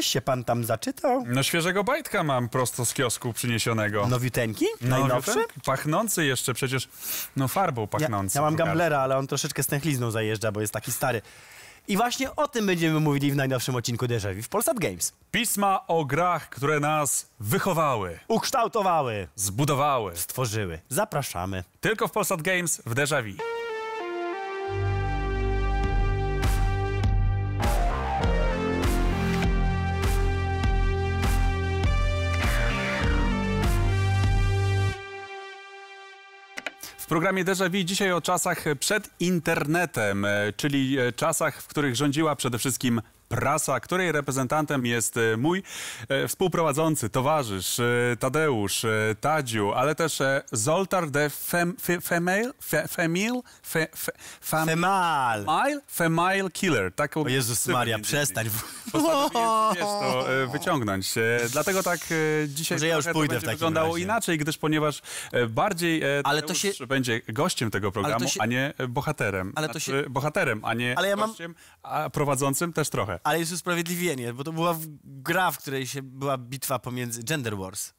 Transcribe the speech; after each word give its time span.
Coś 0.00 0.06
się 0.06 0.20
pan 0.20 0.44
tam 0.44 0.64
zaczytał? 0.64 1.24
No 1.26 1.42
świeżego 1.42 1.84
bajtka 1.84 2.22
mam 2.22 2.48
prosto 2.48 2.84
z 2.86 2.94
kiosku 2.94 3.32
przyniesionego. 3.32 4.06
Nowiuteńki? 4.08 4.66
No, 4.80 4.98
Najnowszy? 4.98 5.32
pan? 5.34 5.44
Pachnący 5.64 6.24
jeszcze 6.24 6.54
przecież, 6.54 6.88
no 7.36 7.48
farbą 7.48 7.82
Ja, 7.82 7.86
pachnący. 7.88 8.38
ja 8.38 8.42
mam 8.42 8.54
pokażę. 8.54 8.68
gamblera, 8.68 8.98
ale 9.00 9.16
on 9.18 9.26
troszeczkę 9.26 9.62
stęchlizną 9.62 10.10
zajeżdża, 10.10 10.52
bo 10.52 10.60
jest 10.60 10.72
taki 10.72 10.92
stary. 10.92 11.22
I 11.88 11.96
właśnie 11.96 12.36
o 12.36 12.48
tym 12.48 12.66
będziemy 12.66 13.00
mówili 13.00 13.32
w 13.32 13.36
najnowszym 13.36 13.74
odcinku 13.74 14.06
Vu 14.36 14.42
w 14.42 14.48
Polsat 14.48 14.78
Games. 14.78 15.12
Pisma 15.30 15.86
o 15.86 16.04
grach, 16.04 16.48
które 16.48 16.80
nas 16.80 17.26
wychowały, 17.40 18.18
Ukształtowały, 18.28 19.28
zbudowały. 19.36 20.16
stworzyły. 20.16 20.78
Zapraszamy. 20.88 21.64
Tylko 21.80 22.08
w 22.08 22.12
Polsat 22.12 22.42
Games 22.42 22.82
w 22.86 22.94
Déjà 22.94 23.22
programie 37.10 37.44
Déjà 37.44 37.68
Vu 37.68 37.84
dzisiaj 37.84 38.12
o 38.12 38.20
czasach 38.20 38.64
przed 38.80 39.10
internetem, 39.20 40.24
e, 40.24 40.52
czyli 40.56 40.98
e, 40.98 41.12
czasach, 41.12 41.62
w 41.62 41.66
których 41.66 41.96
rządziła 41.96 42.36
przede 42.36 42.58
wszystkim 42.58 43.02
prasa, 43.28 43.80
której 43.80 44.12
reprezentantem 44.12 44.86
jest 44.86 45.16
e, 45.16 45.36
mój 45.36 45.62
współprowadzący, 46.28 47.08
towarzysz 47.08 47.80
Tadeusz, 48.18 48.86
Tadziu, 49.20 49.72
ale 49.72 49.94
też 49.94 50.22
Zoltar 50.52 51.10
de 51.10 51.30
Fem, 51.30 51.76
fe, 51.80 52.00
Female, 52.00 52.52
fe, 52.62 52.88
Femil, 52.88 53.42
fe, 53.62 53.86
fe, 53.96 54.12
fam, 54.40 54.68
Femal! 54.68 55.44
Female 55.88 56.50
Killer. 56.50 56.92
Taką 56.92 57.24
O 57.24 57.28
Jezus 57.28 57.66
Maria, 57.66 57.98
przestań. 57.98 58.50
Postanowiłem, 58.92 59.48
wiesz, 59.74 59.84
to 59.84 60.32
e, 60.42 60.46
wyciągnąć. 60.46 61.14
Dlatego 61.52 61.82
tak 61.82 62.00
e, 62.44 62.48
dzisiaj 62.48 62.76
Może 62.76 62.86
ja 62.86 62.96
już 62.96 63.04
pójdę 63.04 63.18
w 63.18 63.28
będzie 63.28 63.46
takim 63.46 63.50
wyglądało 63.58 63.92
razie. 63.94 64.04
inaczej, 64.04 64.38
gdyż 64.38 64.58
ponieważ 64.58 65.02
e, 65.32 65.46
bardziej 65.46 66.02
Ale 66.24 66.42
to 66.42 66.54
się- 66.54 66.86
będzie 66.88 67.20
gościem 67.28 67.70
tego 67.70 67.92
programu, 67.92 68.28
się- 68.28 68.40
a 68.42 68.46
nie 68.46 68.72
bohaterem. 68.88 69.52
Ale 69.56 69.66
to 69.68 69.72
Znaczy, 69.72 70.06
bohaterem, 70.10 70.64
a 70.64 70.74
nie 70.74 70.98
Ale 70.98 71.08
ja 71.08 71.16
mam- 71.16 71.28
gościem, 71.30 71.54
a 71.82 72.10
prowadzącym 72.10 72.72
też 72.72 72.90
trochę. 72.90 73.18
Ale 73.24 73.38
jest 73.38 73.52
usprawiedliwienie, 73.52 74.32
bo 74.32 74.44
to 74.44 74.52
była 74.52 74.72
w- 74.74 74.86
gra, 75.04 75.50
w 75.50 75.58
której 75.58 75.86
się 75.86 76.02
była 76.02 76.38
bitwa 76.38 76.78
pomiędzy 76.78 77.22
Gender 77.22 77.56
Wars. 77.56 77.92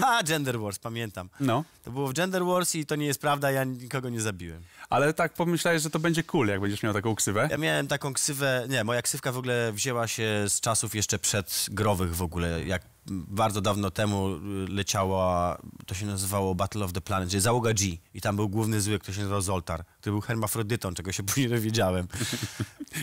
Ha, 0.00 0.22
Gender 0.22 0.60
Wars, 0.60 0.78
pamiętam. 0.78 1.30
No. 1.40 1.64
To 1.84 1.90
było 1.90 2.08
w 2.08 2.12
Gender 2.12 2.44
Wars 2.44 2.74
i 2.74 2.86
to 2.86 2.96
nie 2.96 3.06
jest 3.06 3.20
prawda, 3.20 3.50
ja 3.50 3.64
nikogo 3.64 4.08
nie 4.08 4.20
zabiłem. 4.20 4.62
Ale 4.90 5.14
tak 5.14 5.34
pomyślałeś, 5.34 5.82
że 5.82 5.90
to 5.90 5.98
będzie 5.98 6.22
cool, 6.22 6.48
jak 6.48 6.60
będziesz 6.60 6.82
miał 6.82 6.92
taką 6.92 7.14
ksywę. 7.14 7.48
Ja 7.50 7.56
miałem 7.56 7.88
taką 7.88 8.12
ksywę, 8.14 8.66
nie, 8.68 8.84
moja 8.84 9.02
ksywka 9.02 9.32
w 9.32 9.38
ogóle 9.38 9.72
wzięła 9.72 10.08
się 10.08 10.44
z 10.48 10.60
czasów 10.60 10.94
jeszcze 10.94 11.18
przedgrowych 11.18 12.16
w 12.16 12.22
ogóle, 12.22 12.64
jak 12.64 12.82
bardzo 13.10 13.60
dawno 13.60 13.90
temu 13.90 14.28
y, 14.28 14.38
leciała, 14.68 15.58
to 15.86 15.94
się 15.94 16.06
nazywało 16.06 16.54
Battle 16.54 16.84
of 16.84 16.92
the 16.92 17.00
Planet, 17.00 17.30
czyli 17.30 17.40
załoga 17.40 17.72
G 17.72 17.96
i 18.14 18.20
tam 18.20 18.36
był 18.36 18.48
główny 18.48 18.80
zły, 18.80 18.98
który 18.98 19.14
się 19.14 19.20
nazywał 19.20 19.40
Zoltar, 19.40 19.84
który 20.00 20.12
był 20.12 20.20
hermafrodytą, 20.20 20.94
czego 20.94 21.12
się 21.12 21.22
później 21.28 21.48
dowiedziałem. 21.48 22.08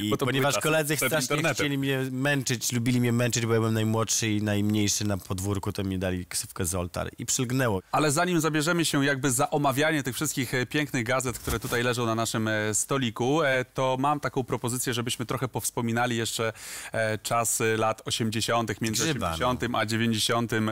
I 0.02 0.10
Bo 0.10 0.18
to 0.18 0.26
ponieważ 0.26 0.60
koledzy 0.60 0.98
strasznie 0.98 1.54
chcieli 1.54 1.78
mnie 1.78 2.00
męczyć, 2.12 2.72
lubili 2.72 3.00
mnie 3.00 3.12
męczyć, 3.12 3.46
bo 3.46 3.54
ja 3.54 3.60
byłem 3.60 3.74
najmłodszy 3.74 4.32
i 4.32 4.42
najmniejszy 4.42 5.06
na 5.06 5.18
podwórku, 5.18 5.72
to 5.72 5.84
mi 5.84 6.00
dali 6.00 6.26
ksywkę 6.26 6.66
Zoltar 6.66 7.10
i 7.18 7.26
przylgnęło. 7.26 7.82
Ale 7.92 8.12
zanim 8.12 8.42
zabierzemy 8.42 8.86
się 8.86 9.06
jakby 9.06 9.32
za 9.32 9.50
omawianie 9.50 10.04
tych 10.04 10.16
wszystkich 10.16 10.54
e, 10.54 10.66
pięknych 10.66 11.04
gazet, 11.04 11.40
które 11.40 11.60
tutaj 11.60 11.84
leżą 11.84 12.06
na 12.06 12.16
naszym 12.16 12.48
e, 12.48 12.74
stoliku, 12.74 13.44
e, 13.44 13.66
to 13.66 13.98
mam 14.00 14.20
taką 14.20 14.44
propozycję, 14.44 14.94
żebyśmy 14.94 15.26
trochę 15.26 15.48
powspominali 15.48 16.18
jeszcze 16.18 16.54
czasy 17.24 17.78
lat 17.78 18.02
80., 18.06 18.82
między 18.82 19.04
Grzyba, 19.04 19.34
80. 19.34 19.64
a 19.76 19.86
90. 19.86 19.95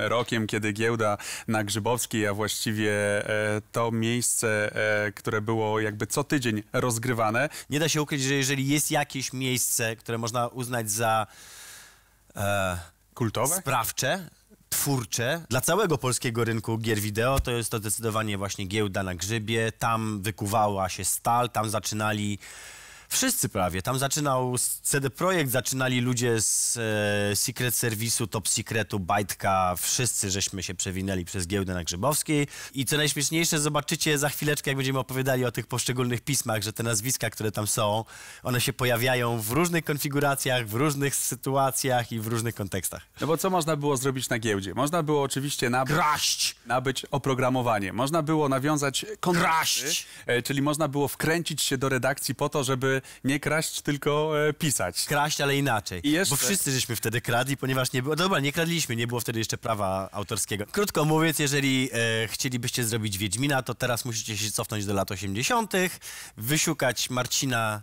rokiem, 0.09 0.47
kiedy 0.47 0.71
giełda 0.71 1.17
na 1.47 1.63
Grzybowskiej, 1.63 2.27
a 2.27 2.33
właściwie 2.33 2.91
e, 3.29 3.61
to 3.71 3.91
miejsce, 3.91 4.75
e, 5.05 5.11
które 5.11 5.41
było 5.41 5.79
jakby 5.79 6.07
co 6.07 6.23
tydzień 6.23 6.63
rozgrywane, 6.73 7.49
Nie 7.69 7.79
da 7.79 7.89
się 7.89 8.01
ukryć, 8.01 8.21
że 8.21 8.33
jeżeli 8.33 8.67
jest 8.67 8.91
jakieś 8.91 9.33
miejsce, 9.33 9.95
które 9.95 10.17
można 10.17 10.47
uznać 10.47 10.91
za 10.91 11.27
e, 12.35 12.77
kultowe. 13.13 13.55
sprawcze, 13.55 14.29
twórcze 14.69 15.45
dla 15.49 15.61
całego 15.61 15.97
polskiego 15.97 16.43
rynku 16.43 16.77
gier 16.77 16.99
wideo, 16.99 17.39
to 17.39 17.51
jest 17.51 17.71
to 17.71 17.79
zdecydowanie 17.79 18.37
właśnie 18.37 18.65
giełda 18.65 19.03
na 19.03 19.15
grzybie. 19.15 19.71
Tam 19.71 20.21
wykuwała 20.21 20.89
się 20.89 21.05
stal, 21.05 21.49
tam 21.49 21.69
zaczynali 21.69 22.39
wszyscy 23.13 23.49
prawie. 23.49 23.81
Tam 23.81 23.99
zaczynał 23.99 24.57
z 24.57 24.69
CD 24.69 25.09
Projekt, 25.09 25.51
zaczynali 25.51 26.01
ludzie 26.01 26.41
z 26.41 26.77
e, 27.31 27.35
Secret 27.35 27.73
Service'u, 27.73 28.27
Top 28.27 28.49
Secretu, 28.49 28.99
Bajtka. 28.99 29.75
Wszyscy 29.77 30.31
żeśmy 30.31 30.63
się 30.63 30.73
przewinęli 30.75 31.25
przez 31.25 31.47
giełdę 31.47 31.73
na 31.73 31.83
Grzybowskiej. 31.83 32.47
I 32.73 32.85
co 32.85 32.97
najśmieszniejsze, 32.97 33.59
zobaczycie 33.59 34.17
za 34.17 34.29
chwileczkę, 34.29 34.71
jak 34.71 34.77
będziemy 34.77 34.99
opowiadali 34.99 35.45
o 35.45 35.51
tych 35.51 35.67
poszczególnych 35.67 36.21
pismach, 36.21 36.63
że 36.63 36.73
te 36.73 36.83
nazwiska, 36.83 37.29
które 37.29 37.51
tam 37.51 37.67
są, 37.67 38.05
one 38.43 38.61
się 38.61 38.73
pojawiają 38.73 39.41
w 39.41 39.51
różnych 39.51 39.85
konfiguracjach, 39.85 40.67
w 40.67 40.73
różnych 40.73 41.15
sytuacjach 41.15 42.11
i 42.11 42.19
w 42.19 42.27
różnych 42.27 42.55
kontekstach. 42.55 43.01
No 43.21 43.27
bo 43.27 43.37
co 43.37 43.49
można 43.49 43.75
było 43.75 43.97
zrobić 43.97 44.29
na 44.29 44.39
giełdzie? 44.39 44.73
Można 44.73 45.03
było 45.03 45.21
oczywiście 45.21 45.69
nabyć, 45.69 45.95
Kraść! 45.95 46.55
nabyć 46.65 47.05
oprogramowanie. 47.11 47.93
Można 47.93 48.21
było 48.21 48.49
nawiązać 48.49 49.05
kontrakty, 49.19 49.81
Kraść! 49.81 50.07
e, 50.25 50.41
czyli 50.41 50.61
można 50.61 50.87
było 50.87 51.07
wkręcić 51.07 51.61
się 51.61 51.77
do 51.77 51.89
redakcji 51.89 52.35
po 52.35 52.49
to, 52.49 52.63
żeby 52.63 53.01
nie 53.23 53.39
kraść, 53.39 53.81
tylko 53.81 54.33
e, 54.49 54.53
pisać. 54.53 55.05
kraść, 55.05 55.41
ale 55.41 55.57
inaczej. 55.57 56.07
I 56.07 56.11
jeszcze- 56.11 56.29
Bo 56.29 56.35
wszyscy 56.35 56.71
żeśmy 56.71 56.95
wtedy 56.95 57.21
kradli, 57.21 57.57
ponieważ 57.57 57.93
nie 57.93 58.03
było. 58.03 58.15
Dobra, 58.15 58.39
nie 58.39 58.51
kradliśmy, 58.51 58.95
nie 58.95 59.07
było 59.07 59.19
wtedy 59.19 59.39
jeszcze 59.39 59.57
prawa 59.57 60.09
autorskiego. 60.11 60.65
Krótko 60.71 61.05
mówiąc, 61.05 61.39
jeżeli 61.39 61.89
e, 61.93 62.27
chcielibyście 62.27 62.83
zrobić 62.85 63.17
Wiedźmina, 63.17 63.63
to 63.63 63.75
teraz 63.75 64.05
musicie 64.05 64.37
się 64.37 64.51
cofnąć 64.51 64.85
do 64.85 64.93
lat 64.93 65.11
80., 65.11 65.73
wyszukać 66.37 67.09
Marcina 67.09 67.81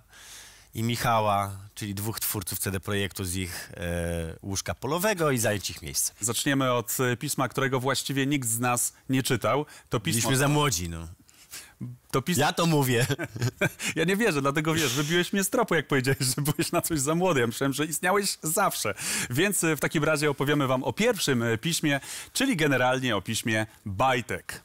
i 0.75 0.83
Michała, 0.83 1.51
czyli 1.75 1.95
dwóch 1.95 2.21
twórców 2.21 2.59
CD 2.59 2.81
Projektu 2.81 3.25
z 3.25 3.37
ich 3.37 3.73
e, 3.77 4.37
łóżka 4.43 4.75
polowego 4.75 5.31
i 5.31 5.39
zająć 5.39 5.71
ich 5.71 5.83
miejsce. 5.83 6.13
Zaczniemy 6.21 6.73
od 6.73 6.97
e, 7.01 7.17
pisma, 7.17 7.49
którego 7.49 7.81
właściwie 7.81 8.27
nikt 8.27 8.49
z 8.49 8.59
nas 8.59 8.93
nie 9.09 9.23
czytał. 9.23 9.67
To 9.89 10.01
pismo... 10.01 10.21
Byliśmy 10.21 10.37
za 10.37 10.49
młodzi, 10.49 10.89
no. 10.89 11.09
Ja 12.37 12.53
to 12.53 12.67
mówię. 12.67 13.07
Ja 13.97 14.05
nie 14.05 14.17
wierzę, 14.17 14.43
dlatego 14.43 14.75
wiesz, 14.75 14.95
wybiłeś 14.95 15.33
mnie 15.33 15.45
z 15.45 15.51
tropu, 15.51 15.75
jak 15.75 15.87
powiedziałeś, 15.87 16.21
że 16.37 16.43
byłeś 16.43 16.73
na 16.73 16.83
coś 16.83 17.01
za 17.01 17.15
młody. 17.15 17.41
Ja 17.41 17.47
myślałem, 17.47 17.73
że 17.73 17.87
istniałeś 17.87 18.39
zawsze. 18.43 18.95
Więc 19.31 19.65
e, 19.65 19.77
w 19.77 19.81
takim 19.81 20.05
razie 20.05 20.31
opowiemy 20.31 20.67
wam 20.67 20.85
o 20.85 20.93
pierwszym 20.93 21.43
e, 21.43 21.59
piśmie, 21.59 22.01
czyli 22.33 22.57
generalnie 22.57 23.17
o 23.17 23.23
piśmie 23.23 23.67
Bajtek. 23.87 24.63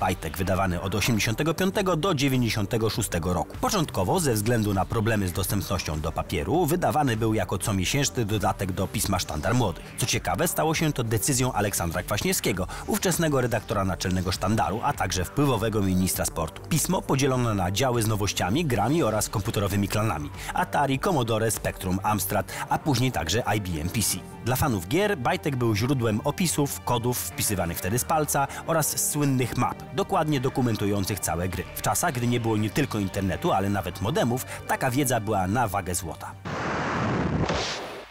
Bajtek 0.00 0.36
wydawany 0.36 0.80
od 0.80 0.94
85 0.94 1.74
do 1.96 2.14
96 2.14 3.10
roku. 3.22 3.56
Początkowo 3.60 4.20
ze 4.20 4.34
względu 4.34 4.74
na 4.74 4.84
problemy 4.84 5.28
z 5.28 5.32
dostępnością 5.32 6.00
do 6.00 6.12
papieru 6.12 6.66
wydawany 6.66 7.16
był 7.16 7.34
jako 7.34 7.58
comiesięczny 7.58 8.24
dodatek 8.24 8.72
do 8.72 8.86
pisma 8.86 9.18
Sztandar 9.18 9.54
Młodych. 9.54 9.94
Co 9.98 10.06
ciekawe, 10.06 10.48
stało 10.48 10.74
się 10.74 10.92
to 10.92 11.04
decyzją 11.04 11.52
Aleksandra 11.52 12.02
Kwaśniewskiego, 12.02 12.66
ówczesnego 12.86 13.40
redaktora 13.40 13.84
naczelnego 13.84 14.32
Sztandaru, 14.32 14.80
a 14.82 14.92
także 14.92 15.24
wpływowego 15.24 15.82
ministra 15.82 16.24
sportu. 16.24 16.62
Pismo 16.68 17.02
podzielono 17.02 17.54
na 17.54 17.70
działy 17.70 18.02
z 18.02 18.06
nowościami, 18.06 18.64
grami 18.64 19.02
oraz 19.02 19.28
komputerowymi 19.28 19.88
klanami. 19.88 20.30
Atari, 20.54 20.98
Commodore, 20.98 21.50
Spectrum, 21.50 22.00
Amstrad, 22.02 22.52
a 22.68 22.78
później 22.78 23.12
także 23.12 23.42
IBM 23.56 23.88
PC. 23.88 24.33
Dla 24.44 24.56
fanów 24.56 24.88
gier 24.88 25.18
Bajtek 25.18 25.56
był 25.56 25.76
źródłem 25.76 26.20
opisów, 26.24 26.80
kodów 26.80 27.18
wpisywanych 27.18 27.78
wtedy 27.78 27.98
z 27.98 28.04
palca 28.04 28.48
oraz 28.66 29.10
słynnych 29.10 29.56
map, 29.56 29.82
dokładnie 29.94 30.40
dokumentujących 30.40 31.20
całe 31.20 31.48
gry. 31.48 31.64
W 31.74 31.82
czasach, 31.82 32.14
gdy 32.14 32.26
nie 32.26 32.40
było 32.40 32.56
nie 32.56 32.70
tylko 32.70 32.98
internetu, 32.98 33.52
ale 33.52 33.70
nawet 33.70 34.00
modemów, 34.00 34.46
taka 34.68 34.90
wiedza 34.90 35.20
była 35.20 35.46
na 35.46 35.68
wagę 35.68 35.94
złota. 35.94 36.34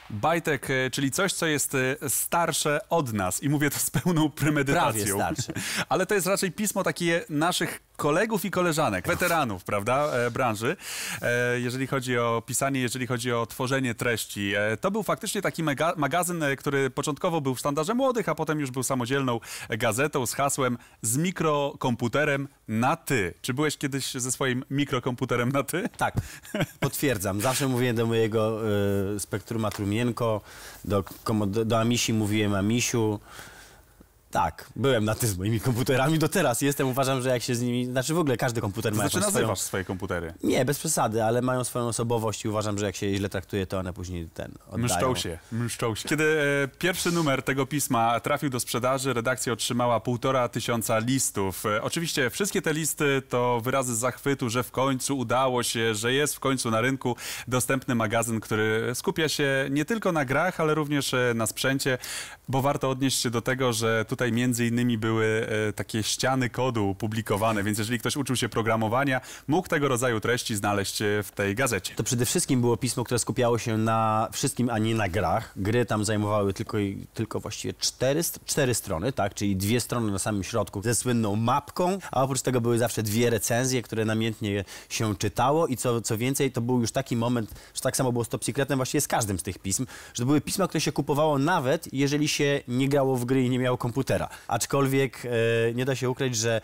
Bajtek, 0.10 0.70
e, 0.70 0.90
czyli 0.92 1.12
coś, 1.12 1.34
co 1.34 1.46
jest 1.46 1.76
e, 1.76 2.10
starsze 2.10 2.80
od 2.90 3.14
nas 3.14 3.44
i 3.44 3.50
mówię 3.50 3.70
to 3.70 3.80
z 3.80 3.90
pełną 3.90 4.30
premedytacją. 4.30 5.18
Prawie 5.18 5.34
starsze. 5.36 5.54
Ale 5.90 6.06
to 6.06 6.16
jest 6.16 6.28
raczej 6.28 6.52
pismo 6.52 6.84
takie 6.84 7.26
naszych 7.30 7.80
kolegów 7.98 8.46
i 8.46 8.52
koleżanek, 8.52 9.08
weteranów, 9.08 9.64
prawda, 9.64 10.06
e, 10.06 10.32
branży. 10.32 10.76
E, 11.22 11.60
jeżeli 11.60 11.88
chodzi 11.88 12.18
o 12.18 12.44
pisanie, 12.46 12.82
jeżeli 12.82 13.08
chodzi 13.08 13.34
o 13.34 13.46
tworzenie 13.46 13.96
treści. 13.96 14.54
E, 14.56 14.78
to 14.78 14.92
był 14.92 15.04
faktycznie 15.04 15.42
taki 15.42 15.64
magazyn, 15.98 16.44
który 16.58 16.90
początkowo 16.90 17.42
był 17.42 17.56
w 17.56 17.60
sztandarze 17.60 17.94
młodych, 17.94 18.30
a 18.30 18.36
potem 18.36 18.60
już 18.60 18.72
był 18.72 18.84
samodzielną 18.84 19.40
gazetą 19.70 20.26
z 20.26 20.34
hasłem 20.34 20.78
z 21.02 21.18
mikrokomputerem 21.18 22.48
na 22.68 22.96
ty. 22.96 23.34
Czy 23.42 23.54
byłeś 23.54 23.78
kiedyś 23.78 24.14
ze 24.14 24.32
swoim 24.32 24.64
mikrokomputerem 24.70 25.52
na 25.52 25.64
ty? 25.64 25.90
Tak, 25.98 26.16
potwierdzam. 26.80 27.42
Zawsze 27.42 27.68
mówiłem 27.68 27.96
do 27.96 28.06
mojego 28.06 28.62
y, 29.16 29.20
spektruma 29.20 29.72
trumienko, 29.72 30.42
do, 30.86 31.04
do 31.66 31.80
Amisi 31.80 32.14
mówiłem 32.14 32.56
Amisiu. 32.56 33.20
Tak, 34.34 34.70
byłem 34.76 35.06
na 35.06 35.16
tym 35.16 35.30
z 35.30 35.38
moimi 35.38 35.60
komputerami 35.60 36.20
do 36.20 36.30
teraz. 36.30 36.62
Jestem, 36.62 36.88
uważam, 36.88 37.22
że 37.22 37.30
jak 37.30 37.44
się 37.44 37.56
z 37.56 37.62
nimi... 37.62 37.86
Znaczy 37.86 38.14
w 38.14 38.20
ogóle 38.20 38.38
każdy 38.38 38.62
komputer 38.62 38.92
To 38.92 38.98
ma 38.98 39.04
znaczy 39.04 39.26
nazywasz 39.26 39.42
swoją... 39.42 39.56
swoje 39.56 39.86
komputery. 39.86 40.34
Nie, 40.44 40.66
bez 40.66 40.80
przesady, 40.80 41.24
ale 41.24 41.42
mają 41.42 41.64
swoją 41.64 41.88
osobowość 41.88 42.46
i 42.46 42.50
uważam, 42.50 42.78
że 42.78 42.86
jak 42.86 42.96
się 42.96 43.06
je 43.06 43.18
źle 43.18 43.30
traktuje, 43.30 43.68
to 43.68 43.80
one 43.80 43.94
później 43.94 44.30
ten 44.34 44.52
oddają. 44.70 44.86
Mszczą 44.86 45.16
się, 45.16 45.40
mszczą 45.52 45.96
się. 45.96 46.10
Kiedy 46.10 46.24
e, 46.64 46.78
pierwszy 46.78 47.12
numer 47.12 47.44
tego 47.44 47.66
pisma 47.66 48.20
trafił 48.20 48.50
do 48.50 48.60
sprzedaży, 48.60 49.14
redakcja 49.14 49.54
otrzymała 49.54 50.00
półtora 50.00 50.50
tysiąca 50.50 51.00
listów. 51.00 51.66
E, 51.66 51.82
oczywiście 51.82 52.30
wszystkie 52.30 52.62
te 52.62 52.74
listy 52.74 53.22
to 53.30 53.62
wyrazy 53.64 53.96
zachwytu, 53.96 54.50
że 54.50 54.64
w 54.64 54.72
końcu 54.72 55.18
udało 55.18 55.64
się, 55.64 55.96
że 55.96 56.14
jest 56.14 56.36
w 56.36 56.40
końcu 56.40 56.72
na 56.72 56.82
rynku 56.82 57.16
dostępny 57.48 57.96
magazyn, 57.96 58.40
który 58.40 58.92
skupia 58.94 59.30
się 59.30 59.68
nie 59.72 59.86
tylko 59.86 60.12
na 60.12 60.26
grach, 60.26 60.60
ale 60.60 60.74
również 60.74 61.14
e, 61.14 61.34
na 61.36 61.48
sprzęcie, 61.48 61.98
bo 62.48 62.62
warto 62.62 62.90
odnieść 62.90 63.20
się 63.22 63.30
do 63.30 63.42
tego, 63.42 63.74
że 63.74 64.06
tutaj 64.06 64.23
między 64.32 64.68
innymi 64.68 64.98
były 64.98 65.48
e, 65.70 65.74
takie 65.74 66.04
ściany 66.04 66.50
kodu 66.50 66.96
publikowane, 66.96 67.64
więc 67.64 67.78
jeżeli 67.78 68.00
ktoś 68.00 68.18
uczył 68.18 68.36
się 68.36 68.50
programowania, 68.50 69.22
mógł 69.48 69.68
tego 69.68 69.88
rodzaju 69.88 70.20
treści 70.20 70.56
znaleźć 70.56 71.02
e, 71.02 71.24
w 71.24 71.32
tej 71.32 71.56
gazecie. 71.56 71.96
To 71.96 72.04
przede 72.04 72.26
wszystkim 72.26 72.62
było 72.62 72.78
pismo, 72.78 73.04
które 73.04 73.20
skupiało 73.20 73.58
się 73.58 73.78
na 73.78 74.30
wszystkim, 74.32 74.70
a 74.70 74.78
nie 74.80 74.96
na 74.96 75.10
grach. 75.10 75.54
Gry 75.56 75.86
tam 75.86 76.06
zajmowały 76.06 76.54
tylko, 76.54 76.78
tylko 77.14 77.40
właściwie 77.40 77.74
cztery, 77.74 78.22
cztery 78.46 78.74
strony, 78.74 79.12
tak? 79.12 79.34
Czyli 79.34 79.56
dwie 79.56 79.80
strony 79.80 80.12
na 80.12 80.20
samym 80.20 80.44
środku 80.44 80.82
ze 80.82 80.96
słynną 80.96 81.36
mapką, 81.36 81.98
a 82.12 82.24
oprócz 82.24 82.42
tego 82.42 82.62
były 82.62 82.78
zawsze 82.78 83.04
dwie 83.04 83.30
recenzje, 83.30 83.82
które 83.82 84.06
namiętnie 84.06 84.66
się 84.90 85.16
czytało 85.16 85.68
i 85.68 85.78
co, 85.78 86.02
co 86.02 86.18
więcej, 86.18 86.52
to 86.52 86.62
był 86.62 86.82
już 86.82 86.92
taki 86.92 87.16
moment, 87.16 87.50
że 87.74 87.82
tak 87.82 87.98
samo 87.98 88.12
było 88.12 88.24
z 88.24 88.30
Top 88.30 88.46
Secretem 88.46 88.80
właściwie 88.80 89.02
z 89.02 89.08
każdym 89.08 89.40
z 89.40 89.44
tych 89.44 89.60
pism, 89.60 89.86
że 90.14 90.24
to 90.24 90.26
były 90.26 90.42
pisma, 90.42 90.68
które 90.68 90.82
się 90.82 90.92
kupowało 90.92 91.40
nawet, 91.40 91.94
jeżeli 91.94 92.28
się 92.28 92.62
nie 92.68 92.90
grało 92.90 93.16
w 93.16 93.26
gry 93.26 93.44
i 93.44 93.50
nie 93.50 93.60
miało 93.60 93.78
komputera. 93.78 94.13
Aczkolwiek 94.48 95.26
e, 95.26 95.30
nie 95.74 95.86
da 95.86 95.96
się 95.96 96.10
ukryć, 96.10 96.36
że 96.36 96.56
e, 96.56 96.62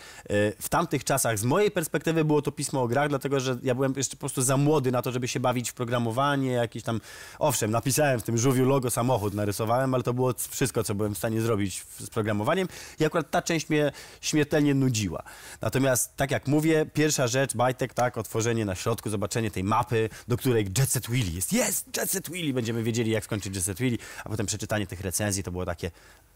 w 0.61 0.69
tamtych 0.69 1.03
czasach 1.03 1.39
z 1.39 1.43
mojej 1.43 1.71
perspektywy 1.71 2.25
było 2.25 2.41
to 2.41 2.51
pismo 2.51 2.81
o 2.81 2.87
grach, 2.87 3.09
dlatego 3.09 3.39
że 3.39 3.57
ja 3.63 3.75
byłem 3.75 3.93
jeszcze 3.97 4.15
po 4.15 4.19
prostu 4.19 4.41
za 4.41 4.57
młody 4.57 4.91
na 4.91 5.01
to, 5.01 5.11
żeby 5.11 5.27
się 5.27 5.39
bawić 5.39 5.71
w 5.71 5.73
programowanie, 5.73 6.51
jakieś 6.51 6.83
tam... 6.83 7.01
Owszem, 7.39 7.71
napisałem 7.71 8.19
w 8.19 8.23
tym 8.23 8.37
żółwiu 8.37 8.65
logo 8.65 8.91
samochód, 8.91 9.33
narysowałem, 9.33 9.93
ale 9.93 10.03
to 10.03 10.13
było 10.13 10.33
wszystko, 10.49 10.83
co 10.83 10.95
byłem 10.95 11.15
w 11.15 11.17
stanie 11.17 11.41
zrobić 11.41 11.85
z 11.99 12.09
programowaniem 12.09 12.67
i 12.99 13.05
akurat 13.05 13.31
ta 13.31 13.41
część 13.41 13.69
mnie 13.69 13.91
śmiertelnie 14.21 14.73
nudziła. 14.73 15.23
Natomiast, 15.61 16.15
tak 16.15 16.31
jak 16.31 16.47
mówię, 16.47 16.85
pierwsza 16.93 17.27
rzecz, 17.27 17.55
Bajtek, 17.55 17.93
tak, 17.93 18.17
otworzenie 18.17 18.65
na 18.65 18.75
środku, 18.75 19.09
zobaczenie 19.09 19.51
tej 19.51 19.63
mapy, 19.63 20.09
do 20.27 20.37
której 20.37 20.67
Jet 20.77 20.91
Set 20.91 21.09
Willy 21.09 21.31
jest. 21.31 21.53
Jest 21.53 21.97
Jet 21.97 22.11
Set 22.11 22.29
Willy! 22.29 22.53
Będziemy 22.53 22.83
wiedzieli, 22.83 23.11
jak 23.11 23.23
skończyć 23.23 23.55
Jet 23.55 23.65
Set 23.65 23.79
Willy, 23.79 23.97
a 24.25 24.29
potem 24.29 24.45
przeczytanie 24.45 24.87
tych 24.87 25.01
recenzji 25.01 25.43
to 25.43 25.51
było 25.51 25.65
takie... 25.65 25.91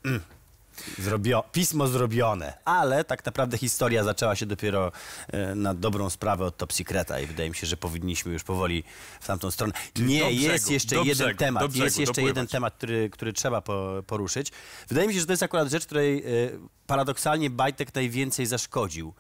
Mm, 0.06 0.22
Zrobio 1.00 1.44
pismo 1.52 1.88
zrobione, 1.88 2.54
ale 2.66 3.04
tak 3.04 3.26
naprawdę 3.26 3.58
historia 3.58 4.04
zaczęła 4.04 4.36
się 4.36 4.46
dopiero 4.46 4.92
e, 5.28 5.56
na 5.56 5.74
dobrą 5.74 6.10
sprawę 6.10 6.46
od 6.46 6.58
Top 6.58 6.74
Secreta 6.74 7.20
i 7.20 7.26
wydaje 7.26 7.50
mi 7.50 7.56
się, 7.56 7.68
że 7.68 7.78
powinniśmy 7.78 8.34
już 8.34 8.44
powoli 8.44 8.84
w 9.22 9.28
tamtą 9.28 9.52
stronę. 9.52 9.74
Nie, 10.00 10.20
do 10.20 10.30
jest 10.30 10.66
brzegu, 10.66 10.74
jeszcze 10.74 10.96
jeden 10.96 11.14
brzegu, 11.14 11.38
temat, 11.38 11.68
brzegu 11.68 11.86
jest 11.86 12.00
jeszcze 12.00 12.12
dopływać. 12.12 12.30
jeden 12.30 12.48
temat, 12.48 12.74
który, 12.74 13.10
który 13.10 13.34
trzeba 13.34 13.62
po, 13.62 14.04
poruszyć. 14.08 14.52
Wydaje 14.88 15.08
mi 15.08 15.14
się, 15.14 15.20
że 15.20 15.26
to 15.26 15.34
jest 15.34 15.44
akurat 15.44 15.70
rzecz, 15.70 15.86
której 15.86 16.18
e, 16.18 16.24
paradoksalnie 16.88 17.50
Bajtek 17.50 17.96
najwięcej 17.96 18.46
zaszkodził. 18.46 19.14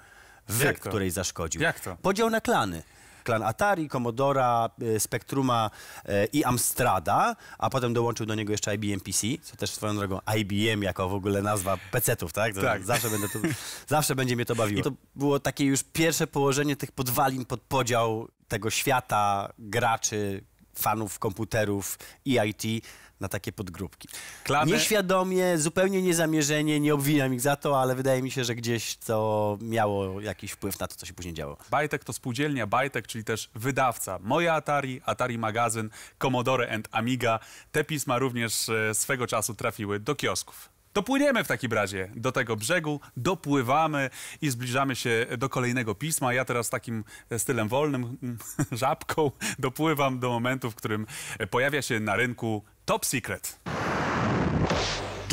Wy, 0.47 0.73
której 0.73 1.11
zaszkodził. 1.11 1.61
Jak 1.61 1.79
to? 1.79 1.97
Podział 2.01 2.29
na 2.29 2.41
klany. 2.41 2.83
Klan 3.23 3.43
Atari, 3.43 3.89
Commodora, 3.89 4.69
e, 4.95 4.99
Spectruma 4.99 5.71
e, 6.05 6.25
i 6.25 6.43
Amstrada, 6.43 7.35
a 7.57 7.69
potem 7.69 7.93
dołączył 7.93 8.25
do 8.25 8.35
niego 8.35 8.51
jeszcze 8.51 8.75
IBM 8.75 8.99
PC, 8.99 9.27
co 9.41 9.55
też 9.55 9.69
swoją 9.71 9.95
drogą 9.95 10.19
IBM 10.37 10.83
jako 10.83 11.09
w 11.09 11.13
ogóle 11.13 11.41
nazwa 11.41 11.77
PC-ów, 11.91 12.33
tak? 12.33 12.55
Tak. 12.55 12.83
Zawsze, 12.83 13.09
będę 13.09 13.29
to, 13.29 13.39
zawsze 13.87 14.15
będzie 14.15 14.35
mnie 14.35 14.45
to 14.45 14.55
bawiło. 14.55 14.79
I 14.79 14.83
to 14.83 14.91
było 15.15 15.39
takie 15.39 15.65
już 15.65 15.83
pierwsze 15.83 16.27
położenie 16.27 16.75
tych 16.75 16.91
podwalin 16.91 17.45
pod 17.45 17.61
podział 17.61 18.27
tego 18.47 18.69
świata 18.69 19.53
graczy, 19.59 20.43
fanów 20.75 21.19
komputerów 21.19 21.99
i 22.25 22.39
IT 22.45 22.85
na 23.23 23.29
takie 23.29 23.51
podgrupki. 23.51 24.07
Klany- 24.45 24.67
Nieświadomie, 24.71 25.57
zupełnie 25.57 26.01
niezamierzenie, 26.01 26.79
nie 26.79 26.93
obwiniam 26.93 27.33
ich 27.33 27.41
za 27.41 27.55
to, 27.55 27.81
ale 27.81 27.95
wydaje 27.95 28.21
mi 28.21 28.31
się, 28.31 28.43
że 28.43 28.55
gdzieś 28.55 28.95
to 28.95 29.57
miało 29.61 30.21
jakiś 30.21 30.51
wpływ 30.51 30.79
na 30.79 30.87
to, 30.87 30.95
co 30.95 31.05
się 31.05 31.13
później 31.13 31.33
działo. 31.33 31.57
Bajtek 31.71 32.03
to 32.03 32.13
spółdzielnia 32.13 32.67
Bajtek, 32.67 33.07
czyli 33.07 33.23
też 33.23 33.49
wydawca. 33.55 34.19
Moja 34.21 34.53
Atari, 34.53 35.01
Atari 35.05 35.37
Magazyn, 35.37 35.89
Commodore 36.17 36.71
and 36.73 36.87
Amiga. 36.91 37.39
Te 37.71 37.83
pisma 37.83 38.17
również 38.19 38.69
e, 38.69 38.95
swego 38.95 39.27
czasu 39.27 39.53
trafiły 39.55 39.99
do 39.99 40.15
kiosków. 40.15 40.69
Dopłyniemy 40.93 41.43
w 41.43 41.47
takim 41.47 41.73
razie 41.73 42.09
do 42.15 42.31
tego 42.31 42.55
brzegu, 42.55 42.99
dopływamy 43.17 44.09
i 44.41 44.49
zbliżamy 44.49 44.95
się 44.95 45.25
do 45.37 45.49
kolejnego 45.49 45.95
pisma. 45.95 46.33
Ja 46.33 46.45
teraz 46.45 46.69
takim 46.69 47.03
stylem 47.37 47.67
wolnym, 47.67 48.17
żabką, 48.71 49.31
dopływam 49.59 50.19
do 50.19 50.29
momentu, 50.29 50.71
w 50.71 50.75
którym 50.75 51.05
pojawia 51.49 51.81
się 51.81 51.99
na 51.99 52.15
rynku 52.15 52.63
Top 52.85 53.05
Secret. 53.05 53.72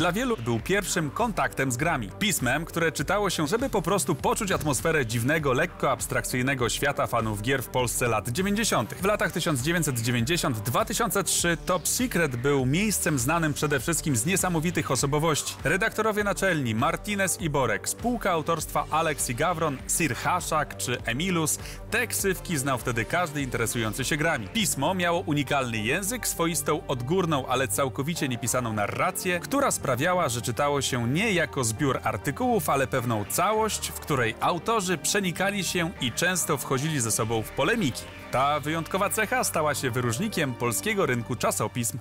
Dla 0.01 0.11
wielu 0.11 0.37
był 0.37 0.59
pierwszym 0.59 1.11
kontaktem 1.11 1.71
z 1.71 1.77
grami. 1.77 2.09
Pismem, 2.19 2.65
które 2.65 2.91
czytało 2.91 3.29
się, 3.29 3.47
żeby 3.47 3.69
po 3.69 3.81
prostu 3.81 4.15
poczuć 4.15 4.51
atmosferę 4.51 5.05
dziwnego, 5.05 5.53
lekko 5.53 5.91
abstrakcyjnego 5.91 6.69
świata 6.69 7.07
fanów 7.07 7.41
gier 7.41 7.63
w 7.63 7.67
Polsce 7.67 8.07
lat 8.07 8.29
90. 8.29 8.93
W 8.93 9.05
latach 9.05 9.31
1990-2003 9.31 11.57
Top 11.65 11.87
Secret 11.87 12.35
był 12.35 12.65
miejscem 12.65 13.19
znanym 13.19 13.53
przede 13.53 13.79
wszystkim 13.79 14.15
z 14.15 14.25
niesamowitych 14.25 14.91
osobowości. 14.91 15.55
Redaktorowie 15.63 16.23
naczelni 16.23 16.75
Martinez 16.75 17.41
i 17.41 17.49
Borek, 17.49 17.89
spółka 17.89 18.31
autorstwa 18.31 18.85
Alex 18.91 19.29
i 19.29 19.35
Gawron, 19.35 19.77
Sir 19.87 20.15
Haszak 20.15 20.77
czy 20.77 21.01
Emilus, 21.01 21.59
te 21.91 22.07
ksywki 22.07 22.57
znał 22.57 22.77
wtedy 22.77 23.05
każdy 23.05 23.41
interesujący 23.41 24.03
się 24.03 24.17
grami. 24.17 24.47
Pismo 24.47 24.93
miało 24.93 25.19
unikalny 25.19 25.77
język, 25.77 26.27
swoistą 26.27 26.87
odgórną, 26.87 27.47
ale 27.47 27.67
całkowicie 27.67 28.29
niepisaną 28.29 28.73
narrację, 28.73 29.39
która 29.39 29.71
sprawiała, 29.71 29.90
że 30.27 30.41
czytało 30.41 30.81
się 30.81 31.07
nie 31.07 31.31
jako 31.31 31.63
zbiór 31.63 31.99
artykułów, 32.03 32.69
ale 32.69 32.87
pewną 32.87 33.25
całość, 33.25 33.87
w 33.87 33.99
której 33.99 34.35
autorzy 34.39 34.97
przenikali 34.97 35.63
się 35.63 35.91
i 36.01 36.11
często 36.11 36.57
wchodzili 36.57 36.99
ze 36.99 37.11
sobą 37.11 37.41
w 37.41 37.51
polemiki. 37.51 38.03
Ta 38.31 38.59
wyjątkowa 38.59 39.09
cecha 39.09 39.43
stała 39.43 39.75
się 39.75 39.91
wyróżnikiem 39.91 40.53
polskiego 40.53 41.05
rynku 41.05 41.35
czasopism. 41.35 41.99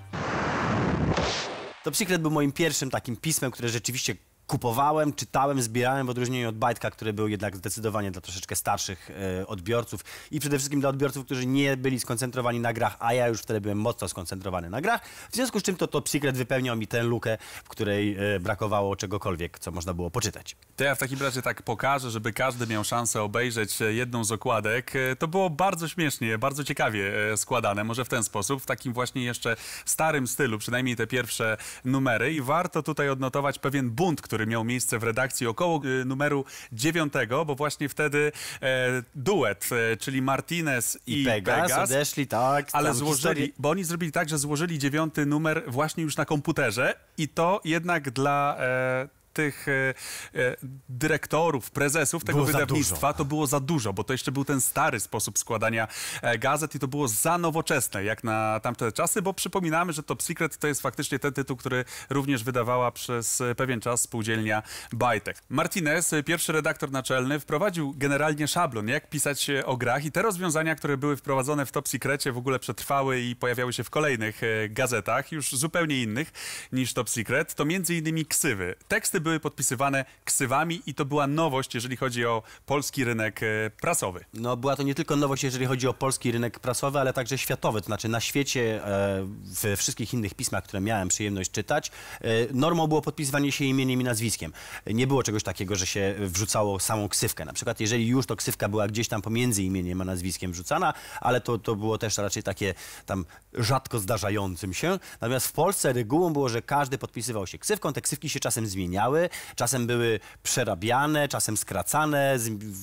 Top 1.84 1.96
Secret 1.96 2.22
był 2.22 2.30
moim 2.30 2.52
pierwszym 2.52 2.90
takim 2.90 3.16
pismem, 3.16 3.50
które 3.50 3.68
rzeczywiście 3.68 4.14
kupowałem, 4.50 5.12
czytałem, 5.12 5.62
zbierałem 5.62 6.06
w 6.06 6.10
odróżnieniu 6.10 6.48
od 6.48 6.56
Bajtka, 6.56 6.90
który 6.90 7.12
był 7.12 7.28
jednak 7.28 7.56
zdecydowanie 7.56 8.10
dla 8.10 8.20
troszeczkę 8.20 8.56
starszych 8.56 9.10
e, 9.10 9.46
odbiorców 9.46 10.00
i 10.30 10.40
przede 10.40 10.58
wszystkim 10.58 10.80
dla 10.80 10.88
odbiorców, 10.88 11.24
którzy 11.24 11.46
nie 11.46 11.76
byli 11.76 12.00
skoncentrowani 12.00 12.60
na 12.60 12.72
grach, 12.72 12.96
a 12.98 13.14
ja 13.14 13.28
już 13.28 13.40
wtedy 13.40 13.60
byłem 13.60 13.78
mocno 13.78 14.08
skoncentrowany 14.08 14.70
na 14.70 14.80
grach. 14.80 15.00
W 15.30 15.34
związku 15.34 15.60
z 15.60 15.62
czym 15.62 15.76
to 15.76 15.86
Top 15.86 16.08
Secret 16.08 16.36
wypełniał 16.36 16.76
mi 16.76 16.86
tę 16.86 17.02
lukę, 17.02 17.38
w 17.64 17.68
której 17.68 18.16
e, 18.34 18.40
brakowało 18.40 18.96
czegokolwiek, 18.96 19.58
co 19.58 19.70
można 19.70 19.94
było 19.94 20.10
poczytać. 20.10 20.56
To 20.76 20.84
ja 20.84 20.94
w 20.94 20.98
takim 20.98 21.20
razie 21.20 21.42
tak 21.42 21.62
pokażę, 21.62 22.10
żeby 22.10 22.32
każdy 22.32 22.66
miał 22.66 22.84
szansę 22.84 23.22
obejrzeć 23.22 23.82
e, 23.82 23.92
jedną 23.92 24.24
z 24.24 24.32
okładek. 24.32 24.92
To 25.18 25.28
było 25.28 25.50
bardzo 25.50 25.88
śmiesznie, 25.88 26.38
bardzo 26.38 26.64
ciekawie 26.64 27.12
składane, 27.36 27.84
może 27.84 28.04
w 28.04 28.08
ten 28.08 28.24
sposób, 28.24 28.62
w 28.62 28.66
takim 28.66 28.92
właśnie 28.92 29.24
jeszcze 29.24 29.56
starym 29.84 30.26
stylu, 30.26 30.58
przynajmniej 30.58 30.96
te 30.96 31.06
pierwsze 31.06 31.56
numery 31.84 32.34
i 32.34 32.40
warto 32.40 32.82
tutaj 32.82 33.08
odnotować 33.08 33.58
pewien 33.58 33.90
bunt, 33.90 34.22
który 34.22 34.39
miał 34.46 34.64
miejsce 34.64 34.98
w 34.98 35.02
redakcji 35.02 35.46
około 35.46 35.80
e, 35.84 36.04
numeru 36.04 36.44
dziewiątego, 36.72 37.44
bo 37.44 37.54
właśnie 37.54 37.88
wtedy 37.88 38.32
e, 38.62 39.02
duet, 39.14 39.68
e, 39.92 39.96
czyli 39.96 40.22
Martinez 40.22 40.98
i, 41.06 41.22
I 41.22 41.24
Pegas, 41.24 41.72
odeszli, 41.72 42.26
tak. 42.26 42.68
ale 42.72 42.94
złożyli, 42.94 43.42
historię- 43.42 43.52
bo 43.58 43.70
oni 43.70 43.84
zrobili 43.84 44.12
tak, 44.12 44.28
że 44.28 44.38
złożyli 44.38 44.78
dziewiąty 44.78 45.26
numer 45.26 45.62
właśnie 45.66 46.02
już 46.02 46.16
na 46.16 46.24
komputerze 46.24 46.94
i 47.18 47.28
to 47.28 47.60
jednak 47.64 48.10
dla 48.10 48.56
e, 48.58 49.19
tych 49.40 49.68
e, 49.68 49.94
e, 50.34 50.56
dyrektorów, 50.88 51.70
prezesów 51.70 52.24
tego 52.24 52.38
Było 52.38 52.46
wydawnictwa 52.46 53.12
to 53.12 53.24
było 53.24 53.46
za 53.46 53.60
dużo, 53.60 53.92
bo 53.92 54.04
to 54.04 54.12
jeszcze 54.12 54.32
był 54.32 54.44
ten 54.44 54.60
stary 54.60 55.00
sposób 55.00 55.38
składania 55.38 55.88
e, 56.22 56.38
gazet 56.38 56.74
i 56.74 56.78
to 56.78 56.88
było 56.88 57.08
za 57.08 57.38
nowoczesne 57.38 58.04
jak 58.04 58.24
na 58.24 58.60
tamte 58.60 58.92
czasy, 58.92 59.22
bo 59.22 59.34
przypominamy, 59.34 59.92
że 59.92 60.02
Top 60.02 60.22
Secret 60.22 60.58
to 60.58 60.66
jest 60.66 60.82
faktycznie 60.82 61.18
ten 61.18 61.32
tytuł, 61.32 61.56
który 61.56 61.84
również 62.10 62.44
wydawała 62.44 62.92
przez 62.92 63.42
pewien 63.56 63.80
czas 63.80 64.00
spółdzielnia 64.00 64.62
Bajtek. 64.92 65.42
Martinez, 65.48 66.14
pierwszy 66.26 66.52
redaktor 66.52 66.90
naczelny, 66.90 67.40
wprowadził 67.40 67.94
generalnie 67.96 68.48
szablon, 68.48 68.88
jak 68.88 69.10
pisać 69.10 69.50
o 69.64 69.76
grach 69.76 70.04
i 70.04 70.12
te 70.12 70.22
rozwiązania, 70.22 70.74
które 70.74 70.96
były 70.96 71.16
wprowadzone 71.16 71.66
w 71.66 71.72
Top 71.72 71.88
Secrecie 71.88 72.32
w 72.32 72.38
ogóle 72.38 72.58
przetrwały 72.58 73.20
i 73.20 73.36
pojawiały 73.36 73.72
się 73.72 73.84
w 73.84 73.90
kolejnych 73.90 74.40
gazetach, 74.70 75.32
już 75.32 75.52
zupełnie 75.52 76.02
innych 76.02 76.32
niż 76.72 76.94
Top 76.94 77.10
Secret, 77.10 77.54
to 77.54 77.64
między 77.64 77.94
innymi 77.94 78.26
ksywy. 78.26 78.74
Teksty 78.88 79.20
były 79.20 79.29
były 79.30 79.40
podpisywane 79.40 80.04
ksywami 80.24 80.82
i 80.86 80.94
to 80.94 81.04
była 81.04 81.26
nowość, 81.26 81.74
jeżeli 81.74 81.96
chodzi 81.96 82.26
o 82.26 82.42
polski 82.66 83.04
rynek 83.04 83.42
e, 83.42 83.70
prasowy. 83.80 84.24
No, 84.34 84.56
była 84.56 84.76
to 84.76 84.82
nie 84.82 84.94
tylko 84.94 85.16
nowość, 85.16 85.44
jeżeli 85.44 85.66
chodzi 85.66 85.88
o 85.88 85.94
polski 85.94 86.32
rynek 86.32 86.58
prasowy, 86.58 86.98
ale 87.00 87.12
także 87.12 87.38
światowy. 87.38 87.80
To 87.80 87.86
znaczy 87.86 88.08
na 88.08 88.20
świecie, 88.20 88.86
e, 88.86 89.26
we 89.62 89.76
wszystkich 89.76 90.14
innych 90.14 90.34
pismach, 90.34 90.64
które 90.64 90.80
miałem 90.80 91.08
przyjemność 91.08 91.50
czytać, 91.50 91.90
e, 92.20 92.24
normą 92.54 92.86
było 92.86 93.02
podpisywanie 93.02 93.52
się 93.52 93.64
imieniem 93.64 94.00
i 94.00 94.04
nazwiskiem. 94.04 94.52
Nie 94.86 95.06
było 95.06 95.22
czegoś 95.22 95.42
takiego, 95.42 95.76
że 95.76 95.86
się 95.86 96.14
wrzucało 96.18 96.80
samą 96.80 97.08
ksywkę. 97.08 97.44
Na 97.44 97.52
przykład, 97.52 97.80
jeżeli 97.80 98.06
już 98.06 98.26
to 98.26 98.36
ksywka 98.36 98.68
była 98.68 98.88
gdzieś 98.88 99.08
tam 99.08 99.22
pomiędzy 99.22 99.62
imieniem 99.62 100.00
a 100.00 100.04
nazwiskiem 100.04 100.52
wrzucana, 100.52 100.94
ale 101.20 101.40
to, 101.40 101.58
to 101.58 101.76
było 101.76 101.98
też 101.98 102.18
raczej 102.18 102.42
takie 102.42 102.74
tam 103.06 103.24
rzadko 103.54 103.98
zdarzającym 103.98 104.74
się. 104.74 104.98
Natomiast 105.20 105.46
w 105.46 105.52
Polsce 105.52 105.92
regułą 105.92 106.32
było, 106.32 106.48
że 106.48 106.62
każdy 106.62 106.98
podpisywał 106.98 107.46
się 107.46 107.58
ksywką. 107.58 107.92
Te 107.92 108.00
ksywki 108.00 108.28
się 108.28 108.40
czasem 108.40 108.66
zmieniały, 108.66 109.28
czasem 109.56 109.86
były 109.86 110.20
przerabiane, 110.42 111.28
czasem 111.28 111.56
skracane, 111.56 112.36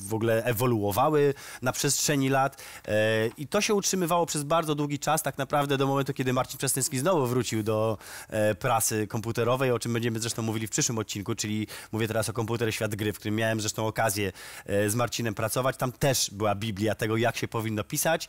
w 0.07 0.13
ogóle 0.13 0.43
ewoluowały 0.43 1.33
na 1.62 1.71
przestrzeni 1.71 2.29
lat. 2.29 2.63
E, 2.88 3.27
I 3.38 3.47
to 3.47 3.62
się 3.62 3.74
utrzymywało 3.74 4.25
przez 4.25 4.43
bardzo 4.43 4.75
długi 4.75 5.00
czas, 5.00 5.24
tak 5.24 5.38
naprawdę 5.38 5.77
do 5.77 5.88
momentu, 5.88 6.13
kiedy 6.13 6.33
Marcin 6.33 6.57
Przestępski 6.57 7.00
znowu 7.00 7.27
wrócił 7.27 7.63
do 7.63 7.97
e, 8.29 8.55
prasy 8.55 9.07
komputerowej, 9.07 9.71
o 9.71 9.79
czym 9.79 9.93
będziemy 9.93 10.19
zresztą 10.19 10.41
mówili 10.41 10.67
w 10.67 10.69
przyszłym 10.69 10.97
odcinku, 10.97 11.36
czyli 11.36 11.67
mówię 11.91 12.07
teraz 12.07 12.29
o 12.29 12.33
komputer 12.33 12.74
Świat 12.74 12.95
Gry, 12.95 13.13
w 13.13 13.19
którym 13.19 13.36
miałem 13.36 13.62
zresztą 13.62 13.88
okazję 13.88 14.31
e, 14.65 14.89
z 14.89 14.95
Marcinem 14.95 15.33
pracować. 15.33 15.77
Tam 15.77 15.91
też 15.91 16.29
była 16.31 16.55
Biblia 16.55 16.95
tego, 16.95 17.17
jak 17.17 17.38
się 17.38 17.47
powinno 17.47 17.83
pisać. 17.83 18.27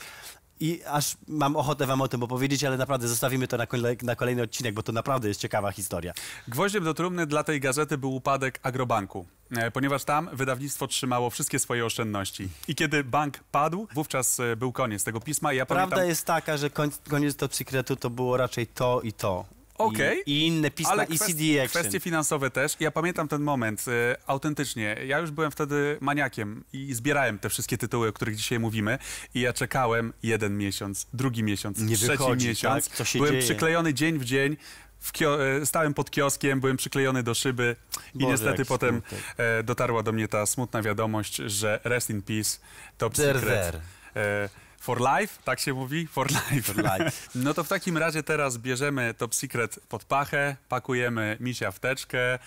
I 0.61 0.81
aż 0.87 1.17
mam 1.29 1.57
ochotę 1.57 1.87
wam 1.87 2.01
o 2.01 2.09
tym 2.09 2.23
opowiedzieć, 2.23 2.65
ale 2.65 2.77
naprawdę 2.77 3.09
zostawimy 3.09 3.49
to 3.49 3.57
na, 3.57 3.67
kolej, 3.67 3.97
na 4.03 4.17
kolejny 4.17 4.43
odcinek, 4.43 4.75
bo 4.75 4.83
to 4.83 4.93
naprawdę 4.93 5.29
jest 5.29 5.41
ciekawa 5.41 5.73
historia. 5.73 6.13
Gwoździem 6.49 6.85
do 6.85 6.95
trumny 6.95 7.27
dla 7.27 7.45
tej 7.45 7.61
gazety 7.61 7.99
był 7.99 8.15
upadek 8.15 8.61
Agrobanku, 8.63 9.27
e, 9.51 9.71
ponieważ 9.71 10.05
tam 10.05 10.31
wydawnictwo 10.33 10.87
trzymało 10.87 11.31
wszystkie 11.31 11.59
swoje 11.59 11.87
oszczędności. 11.87 12.49
I 12.69 12.75
kiedy 12.75 13.05
bank 13.05 13.39
padł, 13.51 13.89
wówczas 13.95 14.41
e, 14.41 14.57
był 14.57 14.73
koniec 14.73 15.05
tego 15.05 15.21
pisma. 15.21 15.53
Ja 15.53 15.67
Prawda 15.67 15.87
pamiętam, 15.87 16.09
jest 16.09 16.25
taka, 16.25 16.57
że 16.57 16.71
koń, 16.71 16.91
koniec 17.09 17.37
Top 17.37 17.55
Secretu 17.55 17.97
to 17.97 18.11
było 18.11 18.37
raczej 18.37 18.67
to 18.67 19.01
i 19.01 19.13
to. 19.13 19.58
Okej. 19.79 20.23
I, 20.27 20.33
I 20.33 20.47
inne 20.47 20.71
pisma, 20.71 20.93
ale 20.93 21.05
i 21.05 21.19
CD 21.19 21.43
Action. 21.65 21.69
kwestie 21.69 22.01
finansowe 22.01 22.51
też. 22.51 22.77
Ja 22.81 22.91
pamiętam 22.91 23.29
ten 23.29 23.43
moment 23.43 23.85
e, 23.89 24.17
autentycznie. 24.27 24.97
Ja 25.07 25.19
już 25.19 25.31
byłem 25.31 25.51
wtedy 25.51 25.99
maniakiem 26.01 26.65
i 26.73 26.95
zbierałem 26.95 27.39
te 27.39 27.49
wszystkie 27.49 27.79
tytuły, 27.79 28.09
o 28.09 28.13
których 28.13 28.37
dzisiaj 28.37 28.59
mówimy. 28.59 28.99
I 29.35 29.41
ja 29.41 29.53
czekałem 29.53 30.13
jeden 30.23 30.59
miesiąc, 30.59 31.07
drugi 31.13 31.43
miesiąc, 31.43 31.79
Nie 31.79 31.97
trzeci 31.97 32.11
wychodzi, 32.13 32.49
miesiąc. 32.49 32.89
tak? 32.89 32.97
Co 32.97 33.05
się 33.05 33.19
byłem 33.19 33.33
dzieje? 33.33 33.45
przyklejony 33.45 33.95
dzień 33.95 34.19
w 34.19 34.25
dzień. 34.25 34.57
W 35.01 35.13
e, 35.23 35.67
stałem 35.67 35.95
pod 35.95 36.11
kioskiem, 36.11 36.61
byłem 36.61 36.77
przyklejony 36.77 37.23
do 37.23 37.35
szyby 37.35 37.77
i 38.15 38.19
Boże, 38.19 38.33
niestety 38.33 38.65
potem 38.65 39.03
e, 39.37 39.63
dotarła 39.63 40.03
do 40.03 40.13
mnie 40.13 40.29
ta 40.29 40.47
smutna 40.47 40.83
wiadomość, 40.83 41.37
że 41.37 41.81
Rest 41.85 42.11
in 42.11 42.23
Peace, 42.23 42.59
Top 42.99 43.15
Der 43.15 43.41
Secret. 43.41 43.81
E, 44.17 44.49
For 44.89 45.01
life, 45.01 45.43
tak 45.45 45.61
się 45.61 45.75
mówi? 45.75 46.07
For 46.07 46.27
life. 46.31 46.63
For 46.63 46.77
life. 46.77 47.29
No 47.45 47.55
to 47.55 47.65
w 47.65 47.69
takim 47.69 47.99
razie 47.99 48.23
teraz 48.23 48.59
bierzemy 48.59 49.15
Top 49.15 49.35
Secret 49.35 49.81
pod 49.89 50.05
pachę, 50.05 50.57
pakujemy 50.69 51.37
misia 51.41 51.71
w 51.71 51.79
teczkę 51.81 52.19
e, 52.35 52.39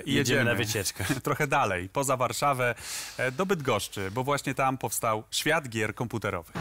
i 0.00 0.14
Jedziemy 0.14 0.18
jedziemy. 0.18 0.44
na 0.44 0.54
wycieczkę. 0.54 1.04
Trochę 1.22 1.46
dalej, 1.46 1.88
poza 1.88 2.16
Warszawę, 2.16 2.74
e, 3.18 3.32
do 3.32 3.46
Bydgoszczy, 3.46 4.10
bo 4.10 4.24
właśnie 4.24 4.54
tam 4.54 4.78
powstał 4.78 5.24
świat 5.30 5.68
gier 5.68 5.94
komputerowych. 5.94 6.54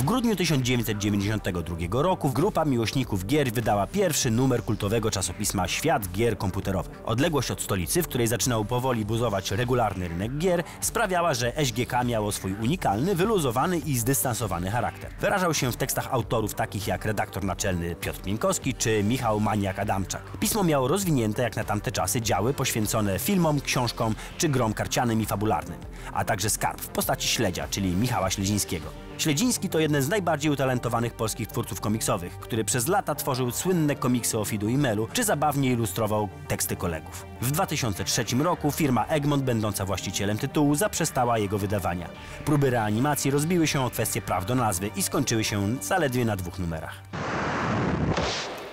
W 0.00 0.04
grudniu 0.04 0.36
1992 0.36 2.02
roku 2.02 2.30
grupa 2.30 2.64
miłośników 2.64 3.26
gier 3.26 3.52
wydała 3.52 3.86
pierwszy 3.86 4.30
numer 4.30 4.64
kultowego 4.64 5.10
czasopisma 5.10 5.68
Świat 5.68 6.08
Gier 6.12 6.38
Komputerowych. 6.38 7.02
Odległość 7.04 7.50
od 7.50 7.62
stolicy, 7.62 8.02
w 8.02 8.08
której 8.08 8.26
zaczynał 8.26 8.64
powoli 8.64 9.04
buzować 9.04 9.50
regularny 9.50 10.08
rynek 10.08 10.38
gier, 10.38 10.62
sprawiała, 10.80 11.34
że 11.34 11.52
SGK 11.64 12.04
miało 12.04 12.32
swój 12.32 12.52
unikalny, 12.52 13.14
wyluzowany 13.14 13.78
i 13.78 13.98
zdystansowany 13.98 14.70
charakter. 14.70 15.10
Wyrażał 15.20 15.54
się 15.54 15.72
w 15.72 15.76
tekstach 15.76 16.08
autorów 16.14 16.54
takich 16.54 16.86
jak 16.86 17.04
redaktor 17.04 17.44
naczelny 17.44 17.94
Piotr 17.94 18.20
Pienkowski 18.20 18.74
czy 18.74 19.02
Michał 19.04 19.40
Maniak-Adamczak. 19.40 20.38
Pismo 20.40 20.64
miało 20.64 20.88
rozwinięte 20.88 21.42
jak 21.42 21.56
na 21.56 21.64
tamte 21.64 21.92
czasy 21.92 22.20
działy 22.20 22.54
poświęcone 22.54 23.18
filmom, 23.18 23.60
książkom 23.60 24.14
czy 24.38 24.48
grom 24.48 24.74
karcianym 24.74 25.20
i 25.20 25.26
fabularnym, 25.26 25.78
a 26.12 26.24
także 26.24 26.50
skarb 26.50 26.80
w 26.80 26.88
postaci 26.88 27.28
śledzia, 27.28 27.68
czyli 27.68 27.96
Michała 27.96 28.30
Śledzińskiego. 28.30 29.09
Śledziński 29.20 29.68
to 29.68 29.78
jeden 29.78 30.02
z 30.02 30.08
najbardziej 30.08 30.52
utalentowanych 30.52 31.14
polskich 31.14 31.48
twórców 31.48 31.80
komiksowych, 31.80 32.38
który 32.38 32.64
przez 32.64 32.88
lata 32.88 33.14
tworzył 33.14 33.50
słynne 33.50 33.96
komiksy 33.96 34.38
o 34.38 34.44
Fidu 34.44 34.68
i 34.68 34.78
Melu, 34.78 35.08
czy 35.12 35.24
zabawnie 35.24 35.72
ilustrował 35.72 36.28
teksty 36.48 36.76
kolegów. 36.76 37.26
W 37.40 37.50
2003 37.50 38.24
roku 38.38 38.72
firma 38.72 39.04
Egmont, 39.04 39.42
będąca 39.42 39.84
właścicielem 39.84 40.38
tytułu, 40.38 40.74
zaprzestała 40.74 41.38
jego 41.38 41.58
wydawania. 41.58 42.08
Próby 42.44 42.70
reanimacji 42.70 43.30
rozbiły 43.30 43.66
się 43.66 43.84
o 43.84 43.90
kwestię 43.90 44.22
praw 44.22 44.46
do 44.46 44.54
nazwy 44.54 44.90
i 44.96 45.02
skończyły 45.02 45.44
się 45.44 45.76
zaledwie 45.82 46.24
na 46.24 46.36
dwóch 46.36 46.58
numerach. 46.58 47.02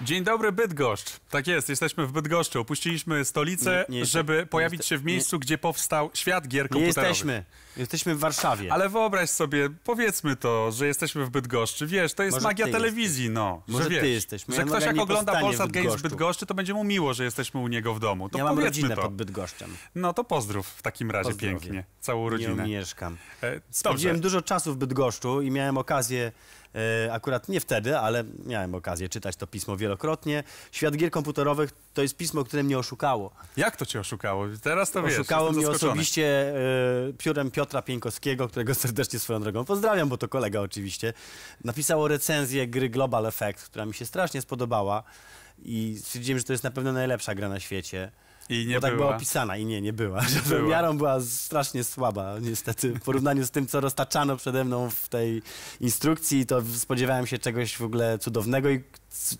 Dzień 0.07 0.23
dobry 0.23 0.51
Bydgoszcz. 0.51 1.19
Tak 1.29 1.47
jest, 1.47 1.69
jesteśmy 1.69 2.07
w 2.07 2.11
Bydgoszczy. 2.11 2.59
Opuściliśmy 2.59 3.25
stolicę, 3.25 3.85
Nie- 3.89 3.99
nie 3.99 4.05
żeby 4.05 4.37
nie 4.37 4.45
pojawić 4.45 4.85
się 4.85 4.97
w 4.97 5.03
miejscu, 5.05 5.39
gdzie 5.39 5.57
powstał 5.57 6.09
świat 6.13 6.47
gier 6.47 6.63
Nie 6.65 6.69
komputerowych. 6.69 7.09
jesteśmy. 7.09 7.43
Jesteśmy 7.77 8.15
w 8.15 8.19
Warszawie. 8.19 8.73
Ale 8.73 8.89
wyobraź 8.89 9.29
sobie, 9.29 9.69
powiedzmy 9.83 10.35
to, 10.35 10.71
że 10.71 10.87
jesteśmy 10.87 11.25
w 11.25 11.29
Bydgoszczy. 11.29 11.87
Wiesz, 11.87 12.13
to 12.13 12.23
jest 12.23 12.35
Może 12.35 12.43
magia 12.47 12.65
ty 12.65 12.71
telewizji, 12.71 13.29
no. 13.29 13.61
Może 13.67 13.83
że 13.83 13.89
ty 13.89 13.95
wiesz, 13.95 14.05
jesteś. 14.05 14.41
Że 14.41 14.45
Moja 14.47 14.61
ktoś 14.63 14.73
noga 14.73 14.85
jak 14.85 14.95
nie 14.95 15.01
ogląda 15.01 15.39
Polsat 15.39 15.71
Games 15.71 15.95
w. 15.95 16.01
Bydgoszczy, 16.01 16.45
to 16.45 16.53
będzie 16.53 16.73
mu 16.73 16.83
miło, 16.83 17.13
że 17.13 17.23
jesteśmy 17.23 17.59
u 17.59 17.67
niego 17.67 17.93
w 17.93 17.99
domu. 17.99 18.29
To 18.29 18.37
ja 18.37 18.43
mam 18.43 18.59
rodzinę 18.59 18.95
to. 18.95 19.01
pod 19.01 19.13
Bydgoszczem. 19.15 19.77
No 19.95 20.13
to 20.13 20.23
pozdrów 20.23 20.67
w 20.67 20.81
takim 20.81 21.11
razie 21.11 21.33
pięknie. 21.33 21.83
Całą 21.99 22.23
Nie 22.23 22.29
rodzinę. 22.29 22.67
mieszkam. 22.67 23.17
E. 23.43 23.61
Spędziłem 23.71 24.19
dużo 24.19 24.41
czasu 24.41 24.73
w 24.73 24.77
Bydgoszczu 24.77 25.41
i 25.41 25.51
miałem 25.51 25.77
okazję, 25.77 26.31
akurat 27.11 27.49
nie 27.49 27.59
wtedy, 27.59 27.97
ale 27.97 28.23
miałem 28.45 28.75
okazję 28.75 29.09
czytać 29.09 29.35
to 29.35 29.47
pismo 29.47 29.77
wielokrotnie. 29.77 30.43
Świat 30.71 30.97
gier 30.97 31.11
komputerowych 31.11 31.71
to 31.93 32.01
jest 32.01 32.17
pismo, 32.17 32.43
które 32.43 32.63
mnie 32.63 32.77
oszukało. 32.77 33.31
Jak 33.57 33.75
to 33.77 33.85
cię 33.85 33.99
oszukało? 33.99 34.45
Teraz 34.63 34.91
to 34.91 35.03
wiesz. 35.03 35.13
oszukało 35.13 35.51
mnie 35.51 35.69
osobiście 35.69 36.53
e, 37.09 37.13
piórem 37.17 37.51
Piotra 37.51 37.81
Pieńkowskiego, 37.81 38.47
którego 38.47 38.75
serdecznie 38.75 39.19
swoją 39.19 39.41
drogą 39.41 39.65
pozdrawiam, 39.65 40.09
bo 40.09 40.17
to 40.17 40.27
kolega 40.27 40.59
oczywiście. 40.59 41.13
Napisało 41.63 42.07
recenzję 42.07 42.67
gry 42.67 42.89
Global 42.89 43.25
Effect, 43.25 43.65
która 43.65 43.85
mi 43.85 43.93
się 43.93 44.05
strasznie 44.05 44.41
spodobała 44.41 45.03
i 45.59 45.97
stwierdziłem, 45.99 46.39
że 46.39 46.45
to 46.45 46.53
jest 46.53 46.63
na 46.63 46.71
pewno 46.71 46.93
najlepsza 46.93 47.35
gra 47.35 47.49
na 47.49 47.59
świecie. 47.59 48.11
I 48.49 48.65
nie 48.67 48.75
bo 48.75 48.81
tak 48.81 48.95
była 48.95 49.05
była. 49.05 49.15
opisana 49.17 49.57
i 49.57 49.65
nie, 49.65 49.81
nie 49.81 49.93
była. 49.93 50.21
Że 50.47 50.55
była. 50.55 50.69
miarą 50.69 50.97
była 50.97 51.21
strasznie 51.21 51.83
słaba, 51.83 52.39
niestety. 52.41 52.93
W 52.93 53.01
porównaniu 53.01 53.45
z 53.45 53.51
tym, 53.51 53.67
co 53.67 53.79
roztaczano 53.79 54.37
przede 54.37 54.63
mną 54.63 54.89
w 54.89 55.09
tej 55.09 55.41
instrukcji, 55.81 56.45
to 56.45 56.61
spodziewałem 56.75 57.27
się 57.27 57.37
czegoś 57.37 57.77
w 57.77 57.81
ogóle 57.81 58.17
cudownego 58.19 58.69
i 58.69 58.83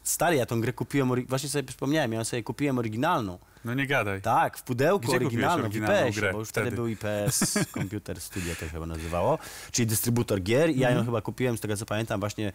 stary, 0.04 0.36
ja 0.36 0.46
tą 0.46 0.62
grę 0.62 0.74
kupiłem, 0.74 1.26
właśnie 1.26 1.50
sobie 1.50 1.64
przypomniałem, 1.64 2.14
ja 2.14 2.24
sobie 2.24 2.44
kupiłem 2.44 2.78
oryginalną. 2.78 3.40
No 3.68 3.74
nie 3.74 3.88
gadaj. 3.88 4.22
Tak, 4.22 4.58
w 4.58 4.64
pudełku 4.64 5.08
Gdzie 5.08 5.16
oryginalną, 5.16 5.70
w 5.70 5.74
grę 5.74 6.32
bo 6.34 6.40
już 6.40 6.50
wtedy 6.50 6.68
wtedy? 6.68 6.76
był 6.76 6.88
IPS 6.88 7.60
Computer 7.74 8.22
Studio, 8.28 8.54
to 8.56 8.60
się 8.66 8.70
chyba 8.72 8.86
nazywało, 8.86 9.40
czyli 9.72 9.86
dystrybutor 9.88 10.42
gier 10.42 10.70
i 10.70 10.80
ja 10.80 10.88
Mhm. 10.88 10.98
ją 10.98 11.06
chyba 11.06 11.22
kupiłem, 11.22 11.58
z 11.58 11.62
tego 11.62 11.78
co 11.78 11.86
pamiętam, 11.86 12.20
właśnie 12.20 12.52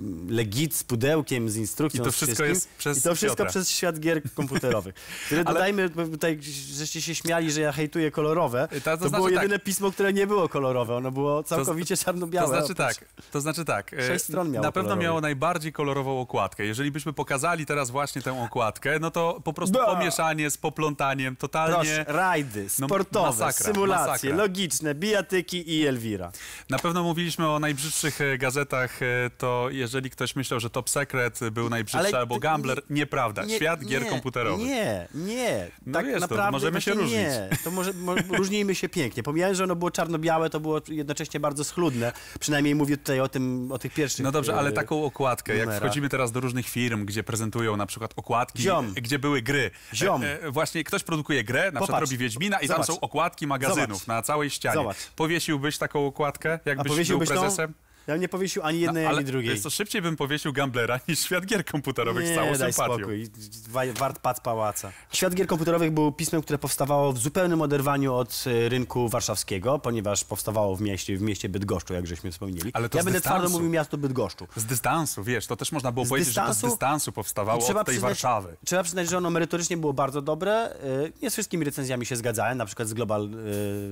mm, 0.00 0.30
legit 0.30 0.74
z 0.76 0.84
pudełkiem, 0.84 1.50
z 1.50 1.56
instrukcją, 1.56 2.02
I 2.02 2.04
to 2.04 2.12
wszystko 2.12 2.44
jest 2.44 2.68
przez 2.78 2.98
I 2.98 3.02
to 3.02 3.14
wszystko 3.14 3.36
Piotra. 3.36 3.50
przez 3.50 3.70
świat 3.70 4.00
gier 4.00 4.22
komputerowych. 4.34 4.94
Które 5.26 5.40
Ale- 5.44 5.54
dodajmy, 5.54 5.90
tutaj 5.90 6.38
żeście 6.74 7.02
się 7.02 7.14
śmiali, 7.14 7.52
że 7.52 7.60
ja 7.60 7.72
hejtuję 7.72 8.10
kolorowe, 8.10 8.68
To- 8.68 8.80
to, 8.80 8.80
to 8.80 8.96
znaczy 8.96 9.14
było 9.16 9.24
tak. 9.30 9.34
jedyne 9.34 9.58
pismo, 9.58 9.92
które 9.92 10.12
nie 10.12 10.26
było 10.26 10.48
kolorowe, 10.48 10.96
ono 10.96 11.10
było 11.10 11.42
całkowicie 11.42 11.96
czarno-białe. 11.96 12.48
To 12.48 12.58
znaczy 12.58 12.74
tak, 12.74 13.04
to 13.30 13.40
znaczy 13.40 13.64
tak. 13.64 13.92
e, 13.94 14.06
Sześć 14.06 14.24
stron 14.24 14.50
miało 14.50 14.66
Na 14.66 14.72
pewno 14.72 14.82
kolorowych. 14.88 15.04
miało 15.04 15.20
najbardziej 15.20 15.72
kolorową 15.72 16.20
okładkę. 16.20 16.64
Jeżeli 16.66 16.90
byśmy 16.90 17.12
pokazali 17.12 17.66
teraz 17.66 17.90
właśnie 17.90 18.22
tę 18.22 18.42
okładkę, 18.42 18.98
no 19.00 19.10
to 19.10 19.40
po 19.44 19.52
prostu 19.52 19.78
Da! 19.78 19.86
pomieszanie 19.86 20.50
z 20.54 20.58
poplątaniem, 20.58 21.36
totalnie. 21.36 21.74
Proszę, 21.74 22.04
rajdy, 22.08 22.66
No, 22.78 22.86
sportowe, 22.86 23.28
masakra, 23.46 23.72
symulacje, 23.72 24.06
masakra. 24.12 24.36
logiczne, 24.36 24.94
bijatyki 24.94 25.74
i 25.78 25.86
Elwira. 25.86 26.32
Na 26.70 26.78
pewno 26.78 27.02
mówiliśmy 27.02 27.48
o 27.48 27.58
najbrzydszych 27.58 28.20
e, 28.20 28.38
gazetach, 28.38 29.02
e, 29.02 29.06
to 29.38 29.68
jeżeli 29.70 30.10
ktoś 30.10 30.36
myślał, 30.36 30.60
że 30.60 30.70
Top 30.70 30.90
Secret 30.90 31.38
był 31.52 31.68
najbrzydszy 31.70 32.08
Ale 32.08 32.18
albo 32.18 32.38
Gambler, 32.38 32.82
nieprawda. 32.90 33.44
Nie, 33.44 33.56
Świat 33.56 33.84
gier 33.84 34.02
nie, 34.02 34.10
komputerowych. 34.10 34.66
Nie, 34.66 35.08
nie. 35.14 35.70
No 35.86 35.92
tak 35.92 36.06
wiesz, 36.06 36.14
to 36.14 36.20
naprawdę 36.20 36.50
możemy 36.50 36.80
się 36.80 36.92
różnić. 36.92 37.12
Nie, 37.12 37.48
to 37.64 37.70
może, 37.70 37.92
mo, 37.92 38.14
różnijmy 38.14 38.74
się 38.74 38.88
pięknie. 38.88 39.22
Pomijając, 39.22 39.58
że 39.58 39.64
ono 39.64 39.76
było 39.76 39.90
czarno-białe, 39.90 40.50
to 40.50 40.60
było 40.60 40.80
jednocześnie 40.88 41.40
bardzo 41.40 41.64
schludne. 41.64 42.12
Przynajmniej 42.40 42.74
mówię 42.74 42.96
tutaj 42.96 43.20
o 43.20 43.28
tym, 43.28 43.72
o 43.72 43.78
tych 43.78 43.94
pierwszych 43.94 44.24
No 44.24 44.32
dobrze, 44.32 44.54
ale 44.54 44.70
e, 44.70 44.72
taką 44.72 45.04
okładkę, 45.04 45.52
jak 45.56 45.60
numerach. 45.66 45.82
wchodzimy 45.82 46.08
teraz 46.08 46.32
do 46.32 46.40
różnych 46.40 46.68
firm, 46.68 47.04
gdzie 47.04 47.22
prezentują 47.24 47.76
na 47.76 47.86
przykład 47.86 48.12
okładki, 48.16 48.62
Ziom. 48.62 48.92
gdzie 48.94 49.18
były 49.18 49.42
gry. 49.42 49.70
Ziom. 49.94 50.22
E, 50.42 50.50
właśnie 50.50 50.84
ktoś 50.84 51.02
produkuje 51.02 51.44
grę, 51.44 51.60
na 51.60 51.70
przykład 51.70 51.86
Popatrz. 51.86 52.10
robi 52.10 52.18
Wiedźmina 52.18 52.60
i 52.60 52.66
Zobacz. 52.66 52.86
tam 52.86 52.96
są 52.96 53.00
okładki 53.00 53.46
magazynów 53.46 53.98
Zobacz. 53.98 54.06
na 54.06 54.22
całej 54.22 54.50
ścianie. 54.50 54.88
Powiesiłbyś 55.16 55.78
taką 55.78 56.06
okładkę, 56.06 56.58
jakbyś 56.64 56.84
był 56.86 56.92
powiesiłbyś 56.94 57.28
tą? 57.28 57.34
prezesem? 57.34 57.74
Ja 58.06 58.14
bym 58.14 58.20
nie 58.20 58.28
powiesił 58.28 58.62
ani 58.62 58.80
jednej, 58.80 59.02
No, 59.04 59.08
ale 59.08 59.18
ani 59.18 59.26
drugiej. 59.26 59.50
Jest 59.50 59.62
to 59.62 59.70
szybciej 59.70 60.02
bym 60.02 60.16
powiesił 60.16 60.52
Gamblera 60.52 61.00
niż 61.08 61.18
świat 61.20 61.46
gier 61.46 61.64
komputerowych 61.64 62.26
z 62.26 62.30
Nie, 62.30 62.36
całą 62.36 62.56
daj 62.56 62.72
sympatią. 62.72 62.94
spokój. 62.96 63.28
Wa- 63.68 63.92
Wart 63.98 64.18
pac 64.18 64.40
pałaca. 64.40 64.92
Świat 65.12 65.34
gier 65.34 65.46
komputerowych 65.46 65.90
był 65.90 66.12
pismem, 66.12 66.42
które 66.42 66.58
powstawało 66.58 67.12
w 67.12 67.18
zupełnym 67.18 67.62
oderwaniu 67.62 68.14
od 68.14 68.44
e, 68.46 68.68
rynku 68.68 69.08
warszawskiego, 69.08 69.78
ponieważ 69.78 70.24
powstawało 70.24 70.76
w 70.76 70.80
mieście, 70.80 71.16
w 71.16 71.22
mieście 71.22 71.48
Bydgoszczu, 71.48 71.94
jak 71.94 72.06
żeśmy 72.06 72.32
wspomnieli. 72.32 72.70
Ale 72.74 72.88
to 72.88 72.98
ja 72.98 73.02
z 73.02 73.04
będę 73.04 73.20
twardo 73.20 73.38
dystansu. 73.40 73.58
mówił 73.58 73.70
miasto 73.72 73.98
Bydgoszczu. 73.98 74.46
Z 74.56 74.64
dystansu, 74.64 75.24
wiesz, 75.24 75.46
to 75.46 75.56
też 75.56 75.72
można 75.72 75.92
było 75.92 76.06
Z 76.06 76.08
powiedzieć, 76.08 76.34
że 76.34 76.40
to 76.40 76.46
dystansu- 76.46 76.68
z 76.68 76.70
dystansu 76.70 77.12
powstawało 77.12 77.66
od 77.68 77.86
tej 77.86 77.98
Warszawy. 77.98 78.56
trzeba 78.64 78.82
przyznać, 78.82 79.08
że 79.10 79.18
ono 79.18 79.30
merytorycznie 79.30 79.76
było 79.76 79.92
bardzo 79.92 80.22
dobre. 80.22 80.74
Y, 80.84 81.12
Nie 81.22 81.30
z 81.30 81.32
wszystkimi 81.32 81.64
recenzjami 81.64 82.06
się 82.06 82.16
zgadzałem, 82.16 82.58
na 82.58 82.66
przykład 82.66 82.88
z 82.88 82.94
Global 82.94 83.28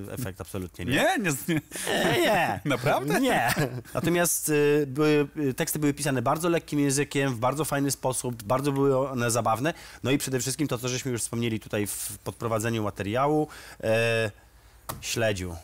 y, 0.08 0.12
Effect 0.12 0.40
absolutnie 0.40 0.84
nie. 0.84 0.92
Nie, 0.92 1.18
nie, 1.18 1.30
nie. 1.48 1.60
Nie, 2.04 2.20
nie. 2.22 2.60
Naprawdę? 2.64 3.20
Nie. 3.20 3.54
Natomiast 4.02 4.48
y, 4.48 4.84
były, 4.86 5.28
y, 5.36 5.54
teksty 5.54 5.78
były 5.78 5.94
pisane 5.94 6.22
bardzo 6.22 6.48
lekkim 6.48 6.80
językiem, 6.80 7.34
w 7.34 7.38
bardzo 7.38 7.64
fajny 7.64 7.90
sposób, 7.90 8.42
bardzo 8.42 8.72
były 8.72 9.08
one 9.08 9.30
zabawne. 9.30 9.74
No 10.02 10.10
i 10.10 10.18
przede 10.18 10.40
wszystkim 10.40 10.68
to, 10.68 10.78
co 10.78 10.88
żeśmy 10.88 11.12
już 11.12 11.20
wspomnieli 11.20 11.60
tutaj 11.60 11.86
w 11.86 12.18
podprowadzeniu 12.24 12.82
materiału, 12.82 13.48
e, 13.80 14.30
śledziu. 15.00 15.56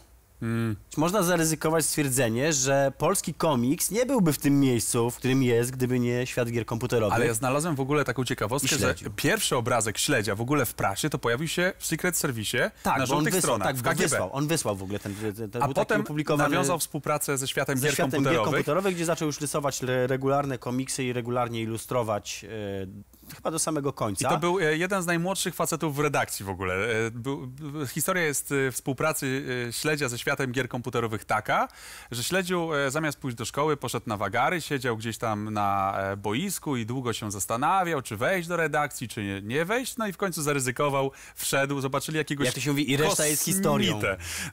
Mm. 0.43 0.77
Można 0.97 1.23
zaryzykować 1.23 1.85
stwierdzenie, 1.87 2.53
że 2.53 2.93
polski 2.99 3.35
komiks 3.35 3.91
nie 3.91 4.07
byłby 4.07 4.33
w 4.33 4.39
tym 4.39 4.61
miejscu, 4.61 5.11
w 5.11 5.17
którym 5.17 5.43
jest, 5.43 5.71
gdyby 5.71 5.99
nie 6.01 6.27
świat 6.27 6.51
gier 6.51 6.67
komputerowych. 6.67 7.15
Ale 7.17 7.27
ja 7.27 7.35
znalazłem 7.35 7.75
w 7.77 7.81
ogóle 7.81 8.05
taką 8.05 8.25
ciekawostkę, 8.25 8.79
że 8.79 8.95
pierwszy 9.17 9.57
obrazek 9.57 9.99
śledzia 9.99 10.35
w 10.35 10.41
ogóle 10.41 10.67
w 10.67 10.75
prasie 10.75 11.11
to 11.11 11.19
pojawił 11.19 11.49
się 11.49 11.73
w 11.79 11.87
Secret 11.87 12.17
Service 12.17 12.71
tak, 12.83 12.97
na 12.97 13.03
on 13.03 13.07
żółtych 13.07 13.35
wysłał, 13.35 13.41
stronach, 13.57 13.67
tak, 13.67 13.77
w 13.77 13.83
KGB. 13.83 14.03
wysłał, 14.03 14.31
on 14.33 14.47
wysłał 14.47 14.77
w 14.77 14.83
ogóle 14.83 14.99
ten, 14.99 15.15
ten, 15.37 15.51
ten 15.51 15.63
A 15.63 15.69
potem 15.69 16.05
nawiązał 16.39 16.79
współpracę 16.79 17.39
ze 17.39 17.49
światem 17.49 17.79
ze 17.79 17.85
gier 17.87 17.95
światem 17.95 18.11
gier 18.11 18.19
komputerowych. 18.21 18.53
komputerowych, 18.55 18.95
gdzie 18.95 19.05
zaczął 19.05 19.27
już 19.27 19.41
rysować 19.41 19.83
re- 19.83 20.07
regularne 20.07 20.59
komiksy 20.59 21.05
i 21.05 21.13
regularnie 21.13 21.63
ilustrować 21.63 22.45
e, 22.45 23.18
chyba 23.35 23.51
do 23.51 23.59
samego 23.59 23.91
I 23.91 23.93
końca. 23.93 24.29
to 24.29 24.39
był 24.39 24.59
e, 24.61 24.77
jeden 24.77 25.03
z 25.03 25.07
najmłodszych 25.07 25.55
facetów 25.55 25.97
w 25.97 25.99
redakcji 25.99 26.45
w 26.45 26.49
ogóle. 26.49 26.75
E, 27.07 27.11
Był, 27.11 27.47
b- 27.47 27.87
historia 27.87 28.23
jest 28.23 28.53
e, 28.53 28.73
współpracy 28.73 29.45
e, 29.69 29.73
Śledzia 29.73 30.09
ze 30.09 30.19
światem 30.19 30.53
gier 30.53 30.69
komputerowych 30.69 31.25
taka, 31.25 31.69
że 32.11 32.25
Śledziu 32.25 32.71
e, 32.75 32.91
zamiast 32.91 33.19
pójść 33.19 33.37
do 33.37 33.45
szkoły 33.45 33.77
poszedł 33.77 34.09
na 34.09 34.17
wagary, 34.17 34.61
siedział 34.61 34.97
gdzieś 34.97 35.19
tam 35.19 35.53
na 35.53 35.95
e, 35.99 36.17
boisku 36.17 36.77
i 36.77 36.87
długo 36.87 37.13
się 37.13 37.31
zastanawiał, 37.31 38.03
czy 38.03 38.17
wejść 38.17 38.49
do 38.49 38.57
redakcji, 38.57 39.09
czy 39.09 39.25
nie, 39.25 39.43
nie 39.43 39.65
wejść. 39.65 39.97
No 39.97 40.07
i 40.07 40.13
w 40.13 40.17
końcu 40.17 40.43
zaryzykował, 40.43 41.11
wszedł, 41.35 41.81
zobaczyli 41.81 42.19
jakiegoś 42.19 42.47
Jak 42.47 42.55
to 42.55 42.61
się 42.61 42.71
mówi, 42.71 42.91
i 42.91 42.97
reszta 42.97 43.27
jest 43.27 43.45
historią. 43.45 44.01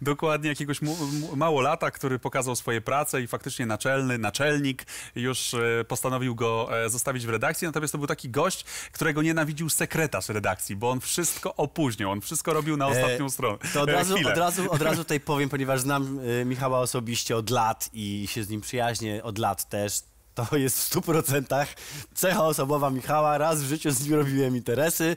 Dokładnie, 0.02 0.50
jakiegoś 0.50 0.82
mu, 0.82 0.98
małolata, 1.36 1.92
który 1.92 2.20
pokazał 2.20 2.56
swoje 2.56 2.82
prace 2.82 3.22
i 3.22 3.28
faktycznie 3.28 3.66
naczelny, 3.66 4.18
naczelnik 4.18 4.86
już 5.16 5.54
e, 5.54 5.86
postanowił 5.88 6.36
go 6.36 6.70
e, 6.86 6.90
zostawić 6.90 7.26
w 7.26 7.30
redakcji, 7.30 7.66
natomiast 7.68 7.92
to 7.92 7.98
był 7.98 8.08
taki 8.08 8.30
gość, 8.30 8.65
którego 8.92 9.22
nienawidził 9.22 9.70
sekretarz 9.70 10.30
redakcji, 10.30 10.76
bo 10.76 10.90
on 10.90 11.00
wszystko 11.00 11.56
opóźnił, 11.56 12.12
on 12.12 12.22
wszystko 12.22 12.54
robił 12.54 12.78
na 12.78 12.88
ostatnią 12.88 13.26
E, 13.26 13.30
stronę. 13.30 13.58
To 13.74 13.82
od 13.82 13.90
e, 13.90 13.92
razu, 13.92 14.16
chwilę. 14.16 14.32
od, 14.32 14.38
razu, 14.38 14.72
od 14.72 14.82
razu 14.82 14.98
tutaj 15.06 15.20
powiem, 15.20 15.50
ponieważ 15.50 15.82
znam 15.82 16.20
e, 16.42 16.46
Michała 16.46 16.80
osobiście 16.80 17.38
od 17.38 17.50
lat 17.50 17.90
i 17.94 18.28
się 18.28 18.44
z 18.44 18.50
nim 18.50 18.62
przyjaźnię 18.62 19.24
od 19.24 19.38
lat 19.38 19.70
też. 19.70 20.02
To 20.36 20.58
jest 20.58 20.78
w 20.78 20.82
stu 20.82 21.02
procentach 21.02 21.68
cecha 22.14 22.46
osobowa 22.46 22.90
Michała. 22.90 23.38
Raz 23.38 23.64
w 23.64 23.68
życiu 23.68 23.92
z 23.92 24.06
nim 24.06 24.14
robiłem 24.14 24.56
interesy. 24.56 25.16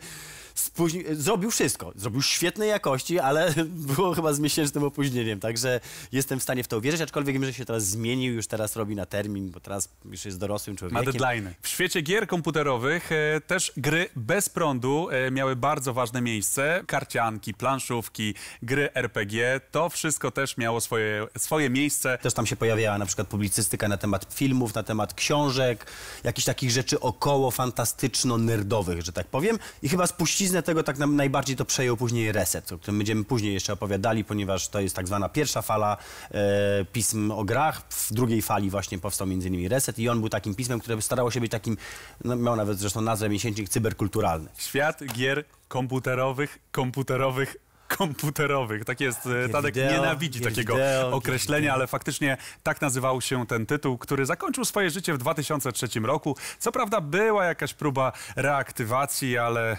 Spóźni... 0.58 1.04
Zrobił 1.12 1.50
wszystko. 1.50 1.92
Zrobił 1.96 2.22
świetnej 2.22 2.68
jakości, 2.68 3.18
ale 3.18 3.54
było 3.96 4.14
chyba 4.14 4.32
z 4.32 4.40
miesięcznym 4.40 4.84
opóźnieniem, 4.84 5.40
także 5.40 5.80
jestem 6.12 6.40
w 6.40 6.42
stanie 6.42 6.64
w 6.64 6.68
to 6.68 6.78
uwierzyć, 6.78 7.00
aczkolwiek 7.00 7.34
wiem, 7.34 7.44
że 7.44 7.52
się 7.52 7.64
teraz 7.64 7.86
zmienił, 7.86 8.34
już 8.34 8.46
teraz 8.46 8.76
robi 8.76 8.96
na 8.96 9.06
termin, 9.06 9.50
bo 9.50 9.60
teraz 9.60 9.88
już 10.04 10.24
jest 10.24 10.38
dorosłym 10.38 10.74
Ma 10.74 10.78
człowiekiem. 10.78 11.12
deadline. 11.12 11.54
W 11.62 11.68
świecie 11.68 12.00
gier 12.00 12.26
komputerowych 12.26 13.12
e, 13.12 13.40
też 13.40 13.72
gry 13.76 14.08
bez 14.16 14.48
prądu 14.48 15.08
e, 15.10 15.30
miały 15.30 15.56
bardzo 15.56 15.94
ważne 15.94 16.20
miejsce. 16.20 16.82
Karcianki, 16.86 17.54
planszówki, 17.54 18.34
gry 18.62 18.94
RPG, 18.94 19.60
to 19.70 19.88
wszystko 19.88 20.30
też 20.30 20.56
miało 20.56 20.80
swoje, 20.80 21.26
swoje 21.38 21.70
miejsce. 21.70 22.18
Też 22.18 22.34
tam 22.34 22.46
się 22.46 22.56
pojawiała 22.56 22.98
na 22.98 23.06
przykład 23.06 23.28
publicystyka 23.28 23.88
na 23.88 23.96
temat 23.96 24.34
filmów, 24.34 24.74
na 24.74 24.82
temat 24.82 25.14
książek, 25.14 25.86
jakichś 26.24 26.46
takich 26.46 26.70
rzeczy 26.70 27.00
około 27.00 27.50
fantastyczno-nerdowych, 27.50 29.02
że 29.02 29.12
tak 29.12 29.26
powiem. 29.26 29.58
I 29.82 29.88
chyba 29.88 30.06
spuściznę 30.48 30.62
tego 30.62 30.82
tak 30.82 30.98
najbardziej 30.98 31.56
to 31.56 31.64
przejął 31.64 31.96
później 31.96 32.32
Reset, 32.32 32.72
o 32.72 32.78
którym 32.78 32.98
będziemy 32.98 33.24
później 33.24 33.54
jeszcze 33.54 33.72
opowiadali, 33.72 34.24
ponieważ 34.24 34.68
to 34.68 34.80
jest 34.80 34.96
tak 34.96 35.06
zwana 35.06 35.28
pierwsza 35.28 35.62
fala 35.62 35.96
e, 36.30 36.84
pism 36.92 37.30
o 37.30 37.44
grach. 37.44 37.82
W 37.90 38.12
drugiej 38.12 38.42
fali 38.42 38.70
właśnie 38.70 38.98
powstał 38.98 39.26
między 39.26 39.48
innymi 39.48 39.68
Reset 39.68 39.98
i 39.98 40.08
on 40.08 40.20
był 40.20 40.28
takim 40.28 40.54
pismem, 40.54 40.80
które 40.80 41.02
starało 41.02 41.30
się 41.30 41.40
być 41.40 41.50
takim, 41.50 41.76
no, 42.24 42.36
miał 42.36 42.56
nawet 42.56 42.78
zresztą 42.78 43.00
nazwę 43.00 43.28
miesięcznik 43.28 43.68
cyberkulturalny. 43.68 44.48
Świat 44.58 45.04
gier 45.12 45.44
komputerowych, 45.68 46.58
komputerowych, 46.72 47.56
komputerowych. 47.88 48.84
Tak 48.84 49.00
jest, 49.00 49.26
e, 49.26 49.48
Tadek 49.48 49.74
wideo, 49.74 49.92
nienawidzi 49.92 50.40
gier 50.40 50.52
takiego 50.52 50.74
wideo, 50.74 51.10
określenia, 51.10 51.74
ale 51.74 51.86
faktycznie 51.86 52.36
tak 52.62 52.80
nazywał 52.80 53.20
się 53.20 53.46
ten 53.46 53.66
tytuł, 53.66 53.98
który 53.98 54.26
zakończył 54.26 54.64
swoje 54.64 54.90
życie 54.90 55.14
w 55.14 55.18
2003 55.18 56.04
roku. 56.04 56.36
Co 56.58 56.72
prawda 56.72 57.00
była 57.00 57.44
jakaś 57.44 57.74
próba 57.74 58.12
reaktywacji, 58.36 59.38
ale 59.38 59.72
e, 59.72 59.76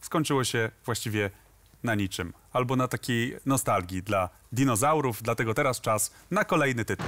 skończyło 0.00 0.44
się 0.44 0.70
właściwie 0.84 1.30
na 1.82 1.94
niczym. 1.94 2.32
Albo 2.52 2.76
na 2.76 2.88
takiej 2.88 3.36
nostalgii 3.46 4.02
dla 4.02 4.28
dinozaurów, 4.52 5.22
dlatego 5.22 5.54
teraz 5.54 5.80
czas 5.80 6.12
na 6.30 6.44
kolejny 6.44 6.84
tytuł. 6.84 7.06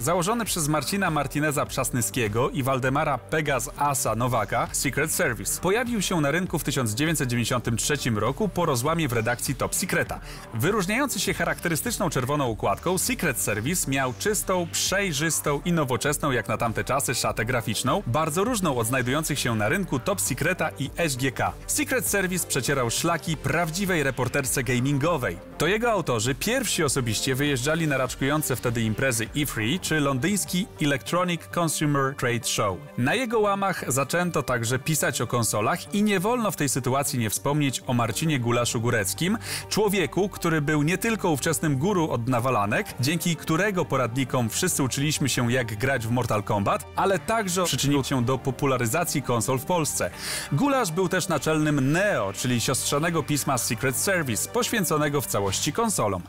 Założony 0.00 0.44
przez 0.44 0.68
Marcina 0.68 1.10
Martineza 1.10 1.66
Przasnyskiego 1.66 2.50
i 2.50 2.62
Waldemara 2.62 3.18
Pegas 3.18 3.70
Asa 3.76 4.14
Nowaka, 4.14 4.68
Secret 4.72 5.12
Service 5.12 5.60
pojawił 5.60 6.02
się 6.02 6.20
na 6.20 6.30
rynku 6.30 6.58
w 6.58 6.64
1993 6.64 8.10
roku 8.10 8.48
po 8.48 8.66
rozłamie 8.66 9.08
w 9.08 9.12
redakcji 9.12 9.54
Top 9.54 9.74
Secreta. 9.74 10.20
Wyróżniający 10.54 11.20
się 11.20 11.34
charakterystyczną 11.34 12.10
czerwoną 12.10 12.46
układką, 12.46 12.98
Secret 12.98 13.40
Service 13.40 13.90
miał 13.90 14.14
czystą, 14.18 14.66
przejrzystą 14.72 15.60
i 15.64 15.72
nowoczesną 15.72 16.30
jak 16.30 16.48
na 16.48 16.56
tamte 16.56 16.84
czasy 16.84 17.14
szatę 17.14 17.44
graficzną, 17.44 18.02
bardzo 18.06 18.44
różną 18.44 18.78
od 18.78 18.86
znajdujących 18.86 19.38
się 19.38 19.54
na 19.54 19.68
rynku 19.68 19.98
Top 19.98 20.20
Secreta 20.20 20.70
i 20.78 20.90
SGK. 21.08 21.52
Secret 21.66 22.06
Service 22.06 22.48
przecierał 22.48 22.90
szlaki 22.90 23.36
prawdziwej 23.36 24.02
reporterce 24.02 24.62
gamingowej. 24.62 25.38
To 25.58 25.66
jego 25.66 25.90
autorzy 25.90 26.34
pierwsi 26.34 26.84
osobiście 26.84 27.34
wyjeżdżali 27.34 27.88
na 27.88 27.98
raczkujące 27.98 28.56
wtedy 28.56 28.82
imprezy 28.82 29.26
E3 29.26 29.78
czy 29.88 30.00
londyński 30.00 30.66
Electronic 30.82 31.40
Consumer 31.56 32.14
Trade 32.16 32.46
Show. 32.46 32.78
Na 32.98 33.14
jego 33.14 33.40
łamach 33.40 33.92
zaczęto 33.92 34.42
także 34.42 34.78
pisać 34.78 35.20
o 35.20 35.26
konsolach 35.26 35.94
i 35.94 36.02
nie 36.02 36.20
wolno 36.20 36.50
w 36.50 36.56
tej 36.56 36.68
sytuacji 36.68 37.18
nie 37.18 37.30
wspomnieć 37.30 37.82
o 37.86 37.94
Marcinie 37.94 38.40
Gulaszu-Góreckim, 38.40 39.36
człowieku, 39.68 40.28
który 40.28 40.60
był 40.60 40.82
nie 40.82 40.98
tylko 40.98 41.30
ówczesnym 41.30 41.78
guru 41.78 42.10
od 42.10 42.28
nawalanek, 42.28 42.86
dzięki 43.00 43.36
którego 43.36 43.84
poradnikom 43.84 44.50
wszyscy 44.50 44.82
uczyliśmy 44.82 45.28
się 45.28 45.52
jak 45.52 45.76
grać 45.76 46.06
w 46.06 46.10
Mortal 46.10 46.42
Kombat, 46.42 46.84
ale 46.96 47.18
także 47.18 47.64
przyczynił 47.64 48.04
się 48.04 48.24
do 48.24 48.38
popularyzacji 48.38 49.22
konsol 49.22 49.58
w 49.58 49.64
Polsce. 49.64 50.10
Gulasz 50.52 50.92
był 50.92 51.08
też 51.08 51.28
naczelnym 51.28 51.92
NEO, 51.92 52.32
czyli 52.32 52.60
siostrzanego 52.60 53.22
pisma 53.22 53.58
Secret 53.58 53.96
Service, 53.96 54.48
poświęconego 54.48 55.20
w 55.20 55.26
całości 55.26 55.72
konsolom. 55.72 56.22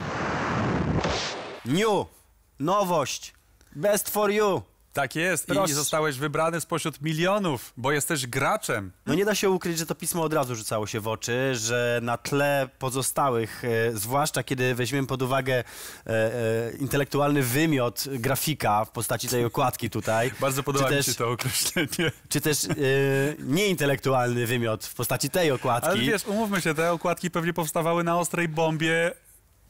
New! 1.66 2.06
Nowość! 2.60 3.39
Best 3.80 4.10
for 4.10 4.32
you! 4.32 4.62
Tak 4.94 5.16
jest 5.16 5.48
Proszę. 5.48 5.72
i 5.72 5.76
zostałeś 5.76 6.18
wybrany 6.18 6.62
spośród 6.62 7.02
milionów, 7.02 7.74
bo 7.78 7.92
jesteś 7.92 8.28
graczem. 8.28 8.92
No 9.06 9.14
nie 9.14 9.26
da 9.26 9.36
się 9.36 9.50
ukryć, 9.50 9.78
że 9.78 9.86
to 9.86 9.96
pismo 9.96 10.24
od 10.24 10.34
razu 10.34 10.56
rzucało 10.56 10.88
się 10.88 11.00
w 11.00 11.08
oczy, 11.08 11.56
że 11.56 12.00
na 12.04 12.18
tle 12.18 12.70
pozostałych, 12.80 13.64
e, 13.66 13.98
zwłaszcza 13.98 14.44
kiedy 14.44 14.76
weźmiemy 14.76 15.08
pod 15.08 15.22
uwagę 15.22 15.54
e, 15.54 15.64
e, 16.08 16.72
intelektualny 16.80 17.44
wymiot 17.44 18.06
grafika 18.10 18.86
w 18.86 18.92
postaci 18.92 19.28
tej 19.28 19.46
okładki 19.46 19.90
tutaj. 19.90 20.32
Bardzo 20.42 20.64
podoba 20.64 20.90
mi 20.90 21.04
się 21.04 21.14
to 21.14 21.30
określenie. 21.30 22.12
Czy 22.30 22.42
też 22.42 22.66
e, 22.66 22.70
nieintelektualny 23.40 24.46
wymiot 24.46 24.86
w 24.86 24.96
postaci 24.96 25.30
tej 25.30 25.52
okładki. 25.52 25.90
Ale 25.90 26.00
wiesz, 26.00 26.26
umówmy 26.28 26.62
się, 26.62 26.74
te 26.74 26.92
okładki 26.92 27.32
pewnie 27.32 27.54
powstawały 27.54 28.04
na 28.04 28.20
ostrej 28.20 28.48
bombie 28.48 29.12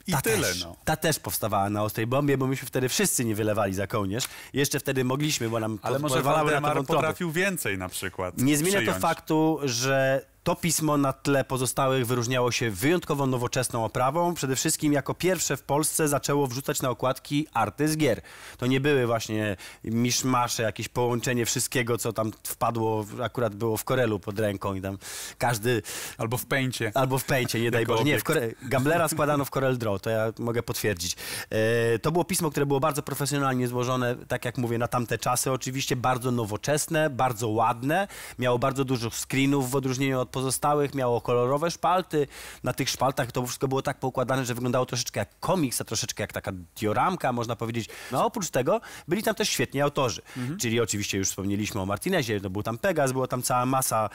i 0.09 0.11
ta 0.11 0.21
tyle, 0.21 0.47
też, 0.47 0.63
no. 0.63 0.75
Ta 0.85 0.95
też 0.95 1.19
powstawała 1.19 1.69
na 1.69 1.83
ostrej 1.83 2.07
bombie, 2.07 2.37
bo 2.37 2.47
myśmy 2.47 2.67
wtedy 2.67 2.89
wszyscy 2.89 3.25
nie 3.25 3.35
wylewali 3.35 3.73
za 3.73 3.87
kołnierz. 3.87 4.23
Jeszcze 4.53 4.79
wtedy 4.79 5.03
mogliśmy, 5.03 5.49
bo 5.49 5.59
nam 5.59 5.79
Ale 5.81 5.99
może 5.99 6.15
na 6.15 6.21
to 6.21 6.29
Waldemar 6.29 6.75
wątroby. 6.75 6.87
potrafił 6.97 7.31
więcej 7.31 7.77
na 7.77 7.89
przykład 7.89 8.37
Nie 8.37 8.57
zmienia 8.57 8.75
to 8.77 8.81
przyjąć. 8.81 9.01
faktu, 9.01 9.59
że 9.63 10.25
To 10.43 10.55
pismo 10.55 10.97
na 10.97 11.13
tle 11.13 11.43
pozostałych 11.43 12.07
wyróżniało 12.07 12.51
się 12.51 12.71
wyjątkowo 12.71 13.25
nowoczesną 13.25 13.85
oprawą. 13.85 14.33
Przede 14.33 14.55
wszystkim 14.55 14.93
jako 14.93 15.13
pierwsze 15.13 15.57
w 15.57 15.63
Polsce 15.63 16.07
zaczęło 16.07 16.47
wrzucać 16.47 16.81
na 16.81 16.89
okładki 16.89 17.47
arty 17.53 17.87
z 17.87 17.97
gier. 17.97 18.21
To 18.57 18.65
nie 18.67 18.79
były 18.79 19.07
właśnie 19.07 19.57
miszmasze, 19.83 20.63
jakieś 20.63 20.87
połączenie 20.87 21.45
wszystkiego, 21.45 21.97
co 21.97 22.13
tam 22.13 22.31
wpadło, 22.43 23.05
akurat 23.23 23.55
było 23.55 23.77
w 23.77 23.83
Corelu 23.83 24.19
pod 24.19 24.39
ręką 24.39 24.73
i 24.75 24.81
tam 24.81 24.97
każdy... 25.37 25.81
Albo 26.17 26.37
w 26.37 26.45
pęcie. 26.45 26.91
Albo 26.95 27.17
w 27.17 27.23
pęcie, 27.23 27.61
nie 27.61 27.71
daj 27.71 27.85
Boże. 27.85 28.03
Nie, 28.03 28.19
w. 28.19 28.23
Core... 28.23 28.53
Gamblera 28.61 29.07
składano 29.07 29.45
w 29.45 29.49
Corel 29.49 29.77
Draw, 29.77 30.01
to 30.01 30.09
ja 30.09 30.33
mogę 30.39 30.63
potwierdzić. 30.63 31.15
E, 31.49 31.99
to 31.99 32.11
było 32.11 32.25
pismo, 32.25 32.51
które 32.51 32.65
było 32.65 32.79
bardzo 32.79 33.03
profesjonalnie 33.03 33.67
złożone, 33.67 34.15
tak 34.27 34.45
jak 34.45 34.57
mówię, 34.57 34.77
na 34.77 34.87
tamte 34.87 35.17
czasy. 35.17 35.51
Oczywiście 35.51 35.95
bardzo 35.95 36.31
nowoczesne, 36.31 37.09
bardzo 37.09 37.49
ładne. 37.49 38.07
Miało 38.39 38.59
bardzo 38.59 38.85
dużo 38.85 39.09
screenów 39.09 39.71
w 39.71 39.75
odróżnieniu 39.75 40.19
od 40.19 40.28
pozostałych. 40.29 40.95
Miało 40.95 41.21
kolorowe 41.21 41.71
szpalty. 41.71 42.27
Na 42.63 42.73
tych 42.73 42.89
szpaltach 42.89 43.31
to 43.31 43.45
wszystko 43.45 43.67
było 43.67 43.81
tak 43.81 43.99
poukładane, 43.99 44.45
że 44.45 44.53
wyglądało 44.53 44.85
troszeczkę 44.85 45.19
jak 45.19 45.39
komiks, 45.39 45.81
a 45.81 45.83
troszeczkę 45.83 46.23
jak 46.23 46.33
taka 46.33 46.51
dioramka, 46.75 47.33
można 47.33 47.55
powiedzieć. 47.55 47.89
No 48.11 48.25
oprócz 48.25 48.49
tego 48.49 48.81
byli 49.07 49.23
tam 49.23 49.35
też 49.35 49.49
świetni 49.49 49.81
autorzy. 49.81 50.21
Czyli 50.57 50.79
oczywiście 50.79 51.17
już 51.17 51.29
wspomnieliśmy 51.29 51.81
o 51.81 51.85
Martinezie, 51.85 52.41
to 52.41 52.49
był 52.49 52.63
tam 52.63 52.77
Pegas, 52.77 53.11
była 53.11 53.27
tam 53.27 53.41
cała 53.41 53.65
masa 53.65 54.09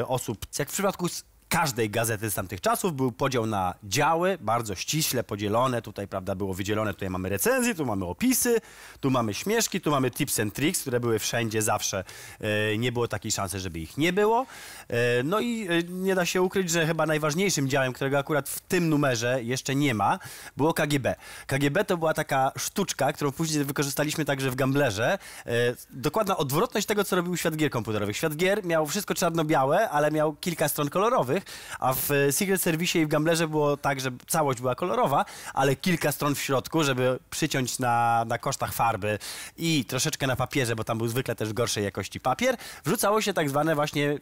e, 0.00 0.06
osób. 0.06 0.46
Jak 0.58 0.68
w 0.68 0.72
przypadku 0.72 1.06
każdej 1.54 1.90
gazety 1.90 2.30
z 2.30 2.34
tamtych 2.34 2.60
czasów 2.60 2.96
był 2.96 3.12
podział 3.12 3.46
na 3.46 3.74
działy, 3.84 4.38
bardzo 4.40 4.74
ściśle 4.74 5.24
podzielone. 5.24 5.82
Tutaj, 5.82 6.08
prawda, 6.08 6.34
było 6.34 6.54
wydzielone, 6.54 6.94
tutaj 6.94 7.10
mamy 7.10 7.28
recenzje, 7.28 7.74
tu 7.74 7.86
mamy 7.86 8.04
opisy, 8.04 8.60
tu 9.00 9.10
mamy 9.10 9.34
śmieszki, 9.34 9.80
tu 9.80 9.90
mamy 9.90 10.10
tips 10.10 10.40
and 10.40 10.54
tricks, 10.54 10.80
które 10.80 11.00
były 11.00 11.18
wszędzie 11.18 11.62
zawsze. 11.62 12.04
E, 12.40 12.78
nie 12.78 12.92
było 12.92 13.08
takiej 13.08 13.32
szansy, 13.32 13.60
żeby 13.60 13.80
ich 13.80 13.98
nie 13.98 14.12
było. 14.12 14.46
E, 14.88 15.22
no 15.22 15.40
i 15.40 15.68
e, 15.68 15.82
nie 15.82 16.14
da 16.14 16.26
się 16.26 16.42
ukryć, 16.42 16.70
że 16.70 16.86
chyba 16.86 17.06
najważniejszym 17.06 17.68
działem, 17.68 17.92
którego 17.92 18.18
akurat 18.18 18.48
w 18.48 18.60
tym 18.60 18.88
numerze 18.88 19.42
jeszcze 19.42 19.74
nie 19.74 19.94
ma, 19.94 20.18
było 20.56 20.74
KGB. 20.74 21.14
KGB 21.46 21.84
to 21.84 21.96
była 21.96 22.14
taka 22.14 22.52
sztuczka, 22.56 23.12
którą 23.12 23.32
później 23.32 23.64
wykorzystaliśmy 23.64 24.24
także 24.24 24.50
w 24.50 24.54
Gamblerze. 24.54 25.18
Dokładna 25.90 26.36
odwrotność 26.36 26.86
tego, 26.86 27.04
co 27.04 27.16
robił 27.16 27.36
świat 27.36 27.56
gier 27.56 27.70
komputerowych. 27.70 28.16
Świat 28.16 28.36
gier 28.36 28.64
miał 28.64 28.86
wszystko 28.86 29.14
czarno-białe, 29.14 29.90
ale 29.90 30.10
miał 30.10 30.32
kilka 30.32 30.68
stron 30.68 30.90
kolorowych, 30.90 31.43
a 31.78 31.94
w 31.94 32.10
e, 32.10 32.32
Secret 32.32 32.62
Service 32.62 32.98
i 32.98 33.06
w 33.06 33.08
Gamblerze 33.08 33.48
było 33.48 33.76
tak, 33.76 34.00
że 34.00 34.10
całość 34.26 34.60
była 34.60 34.74
kolorowa, 34.74 35.24
ale 35.54 35.76
kilka 35.76 36.12
stron 36.12 36.34
w 36.34 36.40
środku, 36.40 36.84
żeby 36.84 37.18
przyciąć 37.30 37.78
na, 37.78 38.24
na 38.26 38.38
kosztach 38.38 38.72
farby 38.72 39.18
i 39.56 39.84
troszeczkę 39.84 40.26
na 40.26 40.36
papierze, 40.36 40.76
bo 40.76 40.84
tam 40.84 40.98
był 40.98 41.08
zwykle 41.08 41.34
też 41.34 41.52
gorszej 41.52 41.84
jakości 41.84 42.20
papier, 42.20 42.56
wrzucało 42.84 43.20
się 43.20 43.32
tak 43.32 43.50
zwane 43.50 43.74
właśnie 43.74 44.18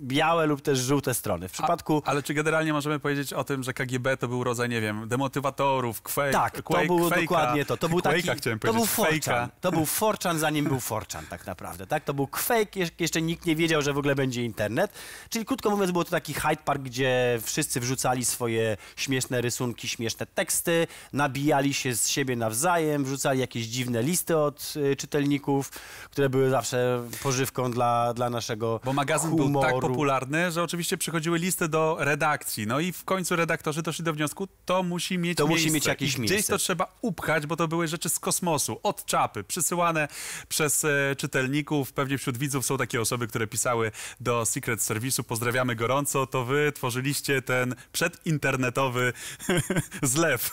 białe 0.00 0.46
lub 0.46 0.60
też 0.62 0.78
żółte 0.78 1.14
strony. 1.14 1.48
W 1.48 1.52
przypadku... 1.52 2.02
Ale 2.04 2.22
czy 2.22 2.34
generalnie 2.34 2.72
możemy 2.72 2.98
powiedzieć 2.98 3.32
o 3.32 3.44
tym, 3.44 3.62
że 3.62 3.74
KGB 3.74 4.16
to 4.16 4.28
był 4.28 4.44
rodzaj, 4.44 4.68
nie 4.68 4.80
wiem, 4.80 5.08
demotywatorów, 5.08 6.02
Quake, 6.02 6.32
Tak, 6.32 6.62
Quake, 6.62 6.88
to 6.88 6.96
było 6.96 7.10
dokładnie 7.10 7.64
to. 7.64 7.76
To 7.76 7.88
był 7.88 8.00
taki, 8.00 8.22
Quake'a 8.22 8.36
chciałem 8.36 8.58
to 8.58 8.74
był 8.74 8.86
Forchan. 8.86 9.48
To 9.60 9.72
był 9.72 9.86
Forchan, 10.00 10.38
zanim 10.38 10.64
był 10.64 10.80
Forchan 10.80 11.26
tak 11.26 11.46
naprawdę, 11.46 11.86
tak? 11.86 12.04
To 12.04 12.14
był 12.14 12.26
Quake, 12.26 12.76
jeszcze 12.98 13.22
nikt 13.22 13.46
nie 13.46 13.56
wiedział, 13.56 13.82
że 13.82 13.92
w 13.92 13.98
ogóle 13.98 14.14
będzie 14.14 14.44
internet. 14.44 14.92
Czyli 15.30 15.44
krótko 15.44 15.70
mówiąc, 15.70 15.90
było 15.90 16.04
to 16.04 16.10
taki 16.10 16.34
Hyde 16.34 16.62
Park, 16.64 16.82
gdzie 16.82 17.38
wszyscy 17.42 17.80
wrzucali 17.80 18.24
swoje 18.24 18.76
śmieszne 18.96 19.40
rysunki, 19.40 19.88
śmieszne 19.88 20.26
teksty, 20.26 20.86
nabijali 21.12 21.74
się 21.74 21.94
z 21.94 22.08
siebie 22.08 22.36
nawzajem, 22.36 23.04
wrzucali 23.04 23.40
jakieś 23.40 23.66
dziwne 23.66 24.02
listy 24.02 24.38
od 24.38 24.74
y, 24.76 24.96
czytelników, 24.96 25.70
które 26.10 26.28
były 26.28 26.50
zawsze 26.50 27.02
pożywką 27.22 27.70
dla, 27.70 28.14
dla 28.14 28.30
naszego 28.30 28.80
Bo 28.84 28.92
magazyn 28.92 29.30
humoru. 29.30 29.50
był 29.52 29.62
tak 29.62 29.87
popularny, 29.92 30.50
że 30.52 30.62
oczywiście 30.62 30.96
przychodziły 30.98 31.38
listy 31.38 31.68
do 31.68 31.96
redakcji. 32.00 32.66
No 32.66 32.80
i 32.80 32.92
w 32.92 33.04
końcu 33.04 33.36
redaktorzy 33.36 33.82
doszli 33.82 34.04
do 34.04 34.12
wniosku, 34.12 34.48
to 34.64 34.82
musi 34.82 35.18
mieć 35.18 35.38
To 35.38 35.46
miejsce. 35.48 35.64
musi 35.64 35.74
mieć 35.74 35.86
jakieś 35.86 36.14
I 36.14 36.18
gdzieś 36.18 36.30
miejsce. 36.30 36.52
to 36.52 36.58
trzeba 36.58 36.96
upchać, 37.00 37.46
bo 37.46 37.56
to 37.56 37.68
były 37.68 37.88
rzeczy 37.88 38.08
z 38.08 38.18
kosmosu, 38.18 38.80
od 38.82 39.04
czapy, 39.04 39.44
przysyłane 39.44 40.08
przez 40.48 40.84
e, 40.84 41.16
czytelników. 41.16 41.92
Pewnie 41.92 42.18
wśród 42.18 42.38
widzów 42.38 42.66
są 42.66 42.76
takie 42.78 43.00
osoby, 43.00 43.26
które 43.26 43.46
pisały 43.46 43.90
do 44.20 44.46
Secret 44.46 44.80
Service'u. 44.80 45.22
Pozdrawiamy 45.22 45.76
gorąco, 45.76 46.26
to 46.26 46.44
wy 46.44 46.72
tworzyliście 46.74 47.42
ten 47.42 47.74
przedinternetowy 47.92 49.12
zlew. 50.02 50.50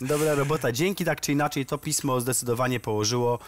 Dobra 0.00 0.34
robota. 0.34 0.72
Dzięki 0.72 1.04
tak 1.04 1.20
czy 1.20 1.32
inaczej 1.32 1.66
to 1.66 1.78
pismo 1.78 2.20
zdecydowanie 2.20 2.80
położyło 2.80 3.38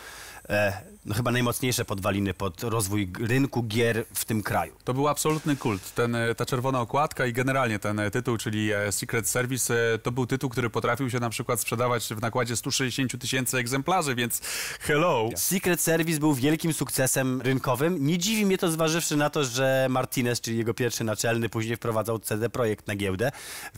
e, 0.48 0.93
no 1.06 1.14
chyba 1.14 1.30
najmocniejsze 1.30 1.84
podwaliny 1.84 2.34
pod 2.34 2.62
rozwój 2.62 3.10
rynku 3.20 3.62
gier 3.62 4.04
w 4.14 4.24
tym 4.24 4.42
kraju. 4.42 4.72
To 4.84 4.94
był 4.94 5.08
absolutny 5.08 5.56
kult. 5.56 5.94
Ten, 5.94 6.14
e, 6.14 6.34
ta 6.34 6.46
czerwona 6.46 6.80
okładka 6.80 7.26
i 7.26 7.32
generalnie 7.32 7.78
ten 7.78 7.98
e, 7.98 8.10
tytuł, 8.10 8.36
czyli 8.36 8.72
e, 8.72 8.92
Secret 8.92 9.28
Service, 9.28 9.98
to 10.02 10.12
był 10.12 10.26
tytuł, 10.26 10.50
który 10.50 10.70
potrafił 10.70 11.10
się 11.10 11.20
na 11.20 11.30
przykład 11.30 11.60
sprzedawać 11.60 12.04
w 12.04 12.20
nakładzie 12.20 12.56
160 12.56 13.20
tysięcy 13.20 13.58
egzemplarzy, 13.58 14.14
więc 14.14 14.40
hello. 14.80 15.28
Secret 15.36 15.80
Service 15.80 16.20
był 16.20 16.34
wielkim 16.34 16.72
sukcesem 16.72 17.42
rynkowym. 17.42 18.06
Nie 18.06 18.18
dziwi 18.18 18.46
mnie 18.46 18.58
to 18.58 18.70
zważywszy 18.70 19.16
na 19.16 19.30
to, 19.30 19.44
że 19.44 19.86
Martinez, 19.90 20.40
czyli 20.40 20.58
jego 20.58 20.74
pierwszy 20.74 21.04
naczelny, 21.04 21.48
później 21.48 21.76
wprowadzał 21.76 22.18
CD 22.18 22.50
Projekt 22.50 22.86
na 22.86 22.96
giełdę, 22.96 23.32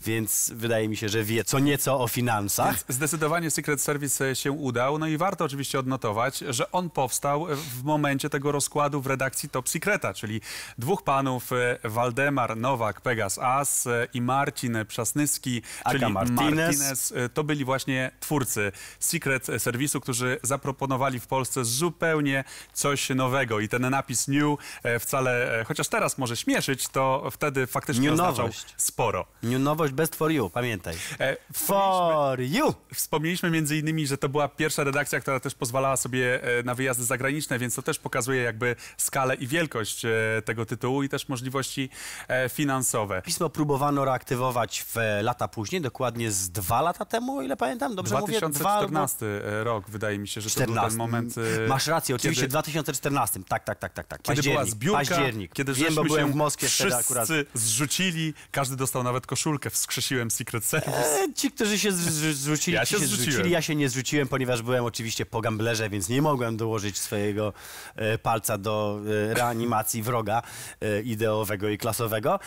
więc 0.05 0.51
wydaje 0.55 0.89
mi 0.89 0.97
się, 0.97 1.09
że 1.09 1.23
wie 1.23 1.43
co 1.43 1.59
nieco 1.59 1.99
o 1.99 2.07
finansach. 2.07 2.75
Więc 2.75 2.85
zdecydowanie 2.89 3.51
Secret 3.51 3.81
Service 3.81 4.35
się 4.35 4.51
udał. 4.51 4.99
No 4.99 5.07
i 5.07 5.17
warto 5.17 5.45
oczywiście 5.45 5.79
odnotować, 5.79 6.37
że 6.49 6.71
on 6.71 6.89
powstał 6.89 7.16
e, 7.25 7.55
w 7.55 7.83
momencie 7.83 8.29
tego 8.29 8.51
rozkładu 8.51 9.01
w 9.01 9.07
redakcji 9.07 9.49
Top 9.49 9.69
Secreta, 9.69 10.13
czyli 10.13 10.41
dwóch 10.77 11.03
panów, 11.03 11.51
e, 11.53 11.77
Waldemar 11.83 12.57
Nowak, 12.57 13.01
Pegas 13.01 13.37
As 13.39 13.87
e, 13.87 14.07
i 14.13 14.21
Marcin 14.21 14.77
Przasnyski, 14.87 15.61
Aka 15.83 15.91
czyli 15.99 16.13
Martinez. 16.13 16.55
Martinez. 16.79 17.11
E, 17.15 17.29
To 17.29 17.43
byli 17.43 17.65
właśnie 17.65 18.11
twórcy 18.19 18.71
Secret 18.99 19.47
Service'u, 19.47 19.99
którzy 19.99 20.39
zaproponowali 20.43 21.19
w 21.19 21.27
Polsce 21.27 21.65
zupełnie 21.65 22.43
coś 22.73 23.09
nowego. 23.09 23.59
I 23.59 23.69
ten 23.69 23.89
napis 23.89 24.27
New 24.27 24.59
wcale, 24.99 25.63
chociaż 25.67 25.87
teraz 25.87 26.17
może 26.17 26.37
śmieszyć, 26.37 26.87
to 26.87 27.29
wtedy 27.31 27.67
faktycznie 27.67 28.03
New 28.09 28.13
oznaczał 28.13 28.37
nowość. 28.45 28.73
sporo. 28.77 29.25
New 29.43 29.59
nowość 29.61 29.93
best 29.93 30.15
for 30.15 30.31
you, 30.31 30.49
pamiętaj. 30.49 30.95
E, 31.19 31.37
For 31.53 32.41
you! 32.41 32.73
Wspomnieliśmy 32.93 33.49
między 33.51 33.77
innymi, 33.77 34.07
że 34.07 34.17
to 34.17 34.29
była 34.29 34.47
pierwsza 34.47 34.83
redakcja, 34.83 35.19
która 35.19 35.39
też 35.39 35.55
pozwalała 35.55 35.97
sobie 35.97 36.39
na 36.63 36.75
wyjazdy 36.75 37.03
zagraniczne, 37.07 37.59
więc 37.59 37.75
to 37.75 37.81
też 37.81 37.99
pokazuje 37.99 38.41
jakby 38.41 38.75
skalę 38.97 39.35
i 39.35 39.47
wielkość 39.47 40.05
e, 40.05 40.11
tego 40.45 40.65
tytułu 40.65 41.03
i 41.03 41.09
też 41.09 41.29
możliwości 41.29 41.89
e, 42.27 42.49
finansowe. 42.49 43.21
Pismo 43.25 43.49
próbowano 43.49 44.05
reaktywować 44.05 44.83
w 44.83 44.97
e, 44.97 45.21
lata 45.23 45.47
później, 45.47 45.81
dokładnie 45.81 46.31
z 46.31 46.49
dwa 46.49 46.81
lata 46.81 47.05
temu, 47.05 47.37
o 47.37 47.41
ile 47.41 47.57
pamiętam, 47.57 47.95
dobrze 47.95 48.19
mówię? 48.19 48.39
Dwa 48.39 48.69
albo 48.71 48.89
2014 48.89 49.25
rok, 49.63 49.89
wydaje 49.89 50.19
mi 50.19 50.27
się, 50.27 50.41
że 50.41 50.49
to 50.49 50.55
był 50.55 50.65
14. 50.65 50.89
ten 50.89 50.97
moment. 50.97 51.35
Masz 51.67 51.87
rację, 51.87 52.15
oczywiście 52.15 52.41
kiedy- 52.41 52.49
w 52.49 52.51
2014. 52.51 53.39
Tak, 53.47 53.63
tak, 53.63 53.79
tak, 53.79 53.93
tak. 53.93 54.07
tak. 54.07 54.21
Kiedy 54.21 54.41
była 54.41 54.65
zbiórka, 54.65 54.97
Październik. 54.97 55.53
kiedy 55.53 55.73
Wiem, 55.73 55.95
bo 55.95 56.03
byłem 56.03 56.27
się 56.27 56.33
w 56.33 56.35
Moskwie 56.35 56.67
wszyscy 56.67 57.03
wtedy 57.03 57.03
akurat. 57.03 57.27
zrzucili, 57.53 58.33
każdy 58.51 58.75
dostał 58.75 59.03
nawet 59.03 59.27
koszulkę, 59.27 59.69
wskrzesiłem 59.69 60.31
Secret 60.31 60.65
Service. 60.65 61.21
E, 61.23 61.33
Ci, 61.33 61.51
którzy 61.51 61.79
się 61.79 61.91
zrzucili, 61.91 62.75
Ja 62.75 62.85
się 62.85 62.99
się 62.99 63.05
zrzuciłem. 63.05 63.31
zrzucili, 63.31 63.51
ja 63.51 63.61
się 63.61 63.75
nie 63.75 63.89
zrzuciłem, 63.89 64.27
ponieważ 64.27 64.61
byłem 64.61 64.85
oczywiście 64.85 65.25
po 65.25 65.41
gamblerze, 65.41 65.89
więc 65.89 66.09
nie 66.09 66.21
mogłem 66.21 66.57
dołożyć 66.57 66.96
swojego 66.99 67.53
e, 67.95 68.17
palca 68.17 68.57
do 68.57 68.99
e, 69.31 69.33
reanimacji 69.33 70.03
wroga 70.03 70.41
e, 70.81 71.01
ideowego 71.01 71.69
i 71.69 71.77
klasowego, 71.77 72.39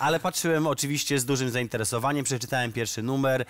ale 0.00 0.20
patrzyłem 0.20 0.66
oczywiście 0.66 1.18
z 1.18 1.24
dużym 1.24 1.50
zainteresowaniem, 1.50 2.24
przeczytałem 2.24 2.72
pierwszy 2.72 3.02
numer. 3.02 3.44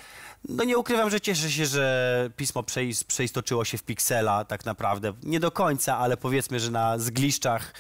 No 0.49 0.65
nie 0.65 0.79
ukrywam, 0.79 1.11
że 1.11 1.21
cieszę 1.21 1.51
się, 1.51 1.67
że 1.67 2.31
pismo 2.37 2.63
przeis- 2.63 3.05
przeistoczyło 3.05 3.65
się 3.65 3.79
w 3.79 3.83
piksela 3.83 4.45
tak 4.45 4.65
naprawdę. 4.65 5.13
Nie 5.23 5.41
do 5.41 5.51
końca, 5.51 5.99
ale 5.99 6.17
powiedzmy, 6.17 6.61
że 6.61 6.71
na 6.71 6.99
zgliszczach 6.99 7.75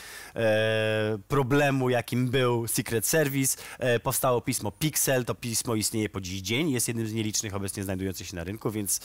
problemu, 1.29 1.91
jakim 1.91 2.29
był 2.29 2.69
Secret 2.69 3.07
Service, 3.07 3.57
powstało 4.03 4.41
pismo 4.41 4.73
Pixel. 4.73 5.25
To 5.25 5.35
pismo 5.35 5.75
istnieje 5.75 6.09
po 6.09 6.21
dziś 6.21 6.41
dzień, 6.41 6.71
jest 6.71 6.89
jednym 6.89 7.07
z 7.07 7.13
nielicznych 7.13 7.55
obecnie 7.55 7.85
znajdujących 7.85 8.27
się 8.27 8.37
na 8.37 8.45
rynku, 8.45 8.71
więc 8.71 9.01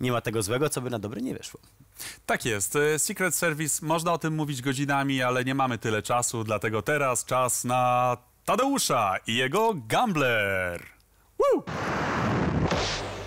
nie 0.00 0.12
ma 0.12 0.20
tego 0.20 0.42
złego, 0.42 0.68
co 0.68 0.80
by 0.80 0.90
na 0.90 0.98
dobre 0.98 1.20
nie 1.20 1.34
wyszło. 1.34 1.60
Tak 2.26 2.44
jest. 2.44 2.76
E, 2.76 2.98
Secret 2.98 3.34
Service, 3.34 3.86
można 3.86 4.12
o 4.12 4.18
tym 4.18 4.34
mówić 4.34 4.62
godzinami, 4.62 5.22
ale 5.22 5.44
nie 5.44 5.54
mamy 5.54 5.78
tyle 5.78 6.02
czasu, 6.02 6.44
dlatego 6.44 6.82
teraz 6.82 7.24
czas 7.24 7.64
na 7.64 8.16
Tadeusza 8.44 9.16
i 9.26 9.34
jego 9.34 9.74
Gambler. 9.88 10.82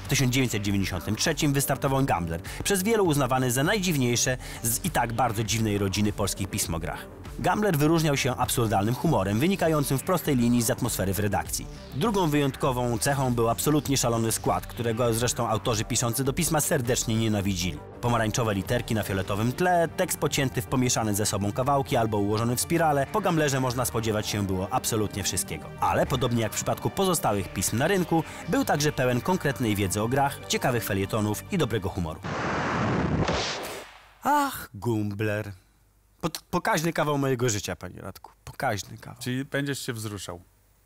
W 0.04 0.10
1993 0.10 1.36
wystartował 1.48 2.06
Gambler, 2.06 2.42
przez 2.64 2.84
wielu 2.84 3.06
uznawany 3.06 3.52
za 3.52 3.64
najdziwniejsze 3.64 4.38
z 4.64 4.86
i 4.86 4.92
tak 4.92 5.14
bardzo 5.14 5.44
dziwnej 5.44 5.78
rodziny 5.78 6.14
polskich 6.14 6.50
pismograch. 6.50 7.06
Gambler 7.40 7.78
wyróżniał 7.78 8.18
się 8.18 8.36
absurdalnym 8.36 8.96
humorem, 8.96 9.40
wynikającym 9.40 9.98
w 9.98 10.04
prostej 10.04 10.36
linii 10.36 10.62
z 10.62 10.70
atmosfery 10.70 11.14
w 11.14 11.20
redakcji. 11.20 11.68
Drugą 11.96 12.30
wyjątkową 12.30 12.98
cechą 12.98 13.34
był 13.34 13.50
absolutnie 13.50 13.98
szalony 13.98 14.32
skład, 14.32 14.68
którego 14.68 15.14
zresztą 15.14 15.50
autorzy 15.50 15.86
piszący 15.86 16.24
do 16.24 16.34
pisma 16.34 16.62
serdecznie 16.62 17.16
nienawidzili. 17.16 17.78
Pomarańczowe 18.02 18.54
literki 18.54 18.96
na 18.96 19.04
fioletowym 19.04 19.52
tle, 19.52 19.88
tekst 19.98 20.20
pocięty 20.20 20.62
w 20.62 20.66
pomieszane 20.66 21.16
ze 21.16 21.26
sobą 21.26 21.52
kawałki 21.52 21.96
albo 21.96 22.18
ułożony 22.18 22.56
w 22.56 22.62
spirale. 22.62 23.08
Po 23.12 23.22
Gamblerze 23.22 23.60
można 23.60 23.86
spodziewać 23.86 24.28
się 24.28 24.46
było 24.46 24.68
absolutnie 24.72 25.24
wszystkiego. 25.24 25.66
Ale 25.80 26.06
podobnie 26.06 26.42
jak 26.42 26.52
w 26.52 26.56
przypadku 26.56 26.90
pozostałych 26.90 27.54
pism 27.54 27.78
na 27.78 27.88
rynku, 27.88 28.24
był 28.50 28.66
także 28.66 28.92
pełen 28.92 29.22
konkretnej 29.22 29.76
wiedzy 29.76 30.02
o 30.02 30.08
grach, 30.08 30.40
ciekawych 30.48 30.84
felietonów 30.84 31.44
i 31.52 31.58
dobrego 31.58 31.90
humoru. 31.90 32.20
Ach, 34.24 34.70
Gumbler. 34.74 35.67
Po, 36.30 36.40
pokaźny 36.52 36.94
kawał 36.94 37.18
mojego 37.18 37.50
życia, 37.50 37.76
panie 37.76 38.02
Radku. 38.02 38.32
Pokaźny 38.44 38.98
kawał. 38.98 39.22
Czyli 39.22 39.46
będziesz 39.46 39.86
się 39.86 39.94
wzruszał. 39.94 40.42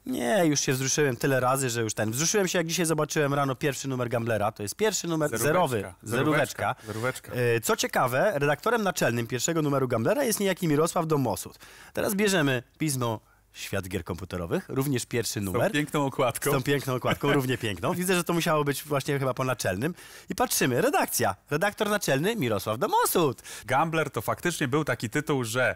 Nie, 0.05 0.45
już 0.45 0.59
się 0.59 0.73
wzruszyłem 0.73 1.15
tyle 1.17 1.39
razy, 1.39 1.69
że 1.69 1.81
już 1.81 1.93
ten. 1.93 2.11
Wzruszyłem 2.11 2.47
się, 2.47 2.57
jak 2.59 2.67
dzisiaj 2.67 2.85
zobaczyłem 2.85 3.33
rano 3.33 3.55
pierwszy 3.55 3.87
numer 3.87 4.09
Gamblera. 4.09 4.51
To 4.51 4.63
jest 4.63 4.75
pierwszy 4.75 5.07
numer 5.07 5.29
Zeróweczka. 5.29 5.47
zerowy, 5.53 5.77
Zeróweczka. 6.03 6.75
zeróweczka. 6.75 6.75
Zeróweczka. 6.87 7.31
E, 7.33 7.59
Co 7.61 7.75
ciekawe, 7.75 8.31
redaktorem 8.35 8.83
naczelnym 8.83 9.27
pierwszego 9.27 9.61
numeru 9.61 9.87
Gamblera 9.87 10.23
jest 10.23 10.39
niejaki 10.39 10.67
Mirosław 10.67 11.07
Domosud. 11.07 11.59
Teraz 11.93 12.15
bierzemy 12.15 12.63
pismo 12.77 13.19
Świat 13.53 13.87
Gier 13.87 14.03
Komputerowych, 14.03 14.65
również 14.69 15.05
pierwszy 15.05 15.39
Tą 15.39 15.45
numer. 15.45 15.71
piękną 15.71 16.05
okładką. 16.05 16.51
Z 16.51 16.53
tą 16.53 16.63
piękną 16.63 16.93
okładką, 16.95 17.33
równie 17.33 17.57
piękną. 17.57 17.93
Widzę, 17.93 18.15
że 18.15 18.23
to 18.23 18.33
musiało 18.33 18.63
być 18.63 18.83
właśnie 18.83 19.19
chyba 19.19 19.33
po 19.33 19.43
naczelnym. 19.43 19.95
I 20.29 20.35
patrzymy, 20.35 20.81
redakcja. 20.81 21.35
Redaktor 21.49 21.89
naczelny 21.89 22.35
Mirosław 22.35 22.79
Domosud. 22.79 23.41
Gambler 23.65 24.09
to 24.11 24.21
faktycznie 24.21 24.67
był 24.67 24.83
taki 24.83 25.09
tytuł, 25.09 25.43
że 25.43 25.75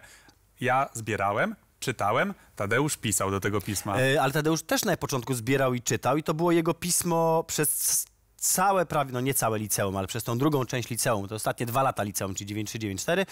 ja 0.62 0.90
zbierałem, 0.94 1.56
czytałem, 1.80 2.34
Tadeusz 2.56 2.98
pisał 2.98 3.32
do 3.32 3.40
tego 3.40 3.62
pisma. 3.62 4.00
E, 4.00 4.22
Ale 4.22 4.34
Tadeusz 4.34 4.64
też 4.64 4.86
na 4.86 4.98
początku 4.98 5.34
zbierał 5.34 5.74
i 5.74 5.82
czytał 5.82 6.18
i 6.18 6.24
to 6.24 6.34
było 6.34 6.52
jego 6.52 6.74
pismo 6.74 7.44
przez 7.48 8.06
całe 8.54 8.86
prawie, 8.86 9.12
no 9.14 9.22
nie 9.22 9.34
całe 9.34 9.60
liceum, 9.60 9.98
ale 9.98 10.08
przez 10.08 10.24
tą 10.24 10.38
drugą 10.38 10.66
część 10.66 10.90
liceum, 10.90 11.28
to 11.28 11.36
ostatnie 11.36 11.66
dwa 11.66 11.84
lata 11.84 12.04
liceum, 12.04 12.36
czyli 12.36 12.48
9394, 12.48 13.26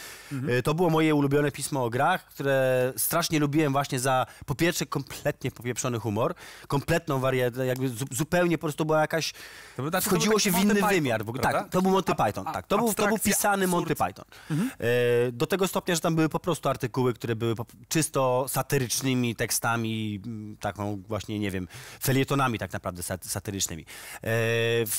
e, 0.57 0.61
to 0.63 0.73
było 0.73 0.89
moje 0.89 1.15
ulubione 1.15 1.51
pismo 1.51 1.83
o 1.85 1.89
grach, 1.89 2.25
które 2.25 2.93
strasznie 2.97 3.39
lubiłem 3.39 3.73
właśnie 3.73 3.99
za, 3.99 4.25
po 4.45 4.55
pierwsze, 4.55 4.85
kompletnie 4.85 5.51
popieprzony 5.51 5.99
humor, 5.99 6.35
kompletną 6.67 7.19
wariatę, 7.19 7.65
jakby 7.65 7.89
zu, 7.89 8.05
zupełnie 8.11 8.57
po 8.57 8.61
prostu 8.61 8.85
była 8.85 9.01
jakaś, 9.01 9.33
To 9.77 9.89
znaczy, 9.89 10.05
wchodziło 10.09 10.39
się 10.39 10.51
w 10.51 10.55
inny 10.55 10.65
Monty 10.65 10.75
Python, 10.75 10.89
wymiar. 10.89 11.25
W 11.25 11.29
ogóle. 11.29 11.41
prawda? 11.41 11.59
Tak, 11.61 11.69
to 11.71 11.81
był 11.81 11.91
Monty 11.91 12.15
Python, 12.15 12.47
a- 12.47 12.53
tak. 12.53 12.67
To 12.67 12.77
był, 12.77 12.93
to 12.93 13.07
był 13.07 13.17
pisany 13.19 13.67
Monty 13.67 13.93
absurd. 13.93 14.07
Python. 14.47 14.69
E, 14.79 15.31
do 15.31 15.47
tego 15.47 15.67
stopnia, 15.67 15.95
że 15.95 16.01
tam 16.01 16.15
były 16.15 16.29
po 16.29 16.39
prostu 16.39 16.69
artykuły, 16.69 17.13
które 17.13 17.35
były 17.35 17.55
czysto 17.87 18.45
satyrycznymi 18.49 19.35
tekstami, 19.35 20.21
taką 20.59 21.01
właśnie, 21.07 21.39
nie 21.39 21.51
wiem, 21.51 21.67
felietonami 22.03 22.59
tak 22.59 22.73
naprawdę 22.73 23.01
sat- 23.03 23.25
satyrycznymi. 23.27 23.85
E, 24.23 24.27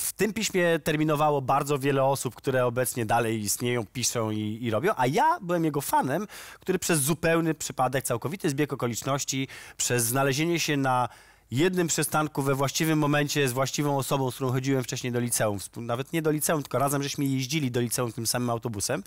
w 0.05 0.13
tym 0.13 0.33
piśmie 0.33 0.79
terminowało 0.79 1.43
bardzo 1.43 1.79
wiele 1.79 2.05
osób, 2.05 2.35
które 2.35 2.67
obecnie 2.67 3.07
dalej 3.07 3.41
istnieją, 3.41 3.87
piszą 3.87 4.31
i, 4.31 4.59
i 4.63 4.71
robią, 4.71 4.93
a 4.97 5.07
ja 5.07 5.39
byłem 5.41 5.65
jego 5.65 5.81
fanem, 5.81 6.27
który 6.61 6.79
przez 6.79 7.01
zupełny 7.01 7.55
przypadek, 7.55 8.05
całkowity 8.05 8.51
zbieg 8.51 8.73
okoliczności, 8.73 9.49
przez 9.77 10.05
znalezienie 10.05 10.61
się 10.61 10.77
na 10.77 11.09
jednym 11.51 11.87
przystanku 11.87 12.43
we 12.43 12.55
właściwym 12.55 12.99
momencie 12.99 13.49
z 13.49 13.53
właściwą 13.53 13.97
osobą, 13.97 14.31
z 14.31 14.35
którą 14.35 14.53
chodziłem 14.53 14.85
wcześniej 14.85 15.13
do 15.13 15.21
liceum. 15.21 15.59
Nawet 15.77 16.13
nie 16.13 16.23
do 16.23 16.31
liceum, 16.31 16.63
tylko 16.63 16.79
razem 16.79 17.03
żeśmy 17.03 17.25
jeździli 17.25 17.71
do 17.71 17.81
liceum 17.81 18.13
tym 18.13 18.27
samym 18.27 18.51
autobusem. 18.51 19.03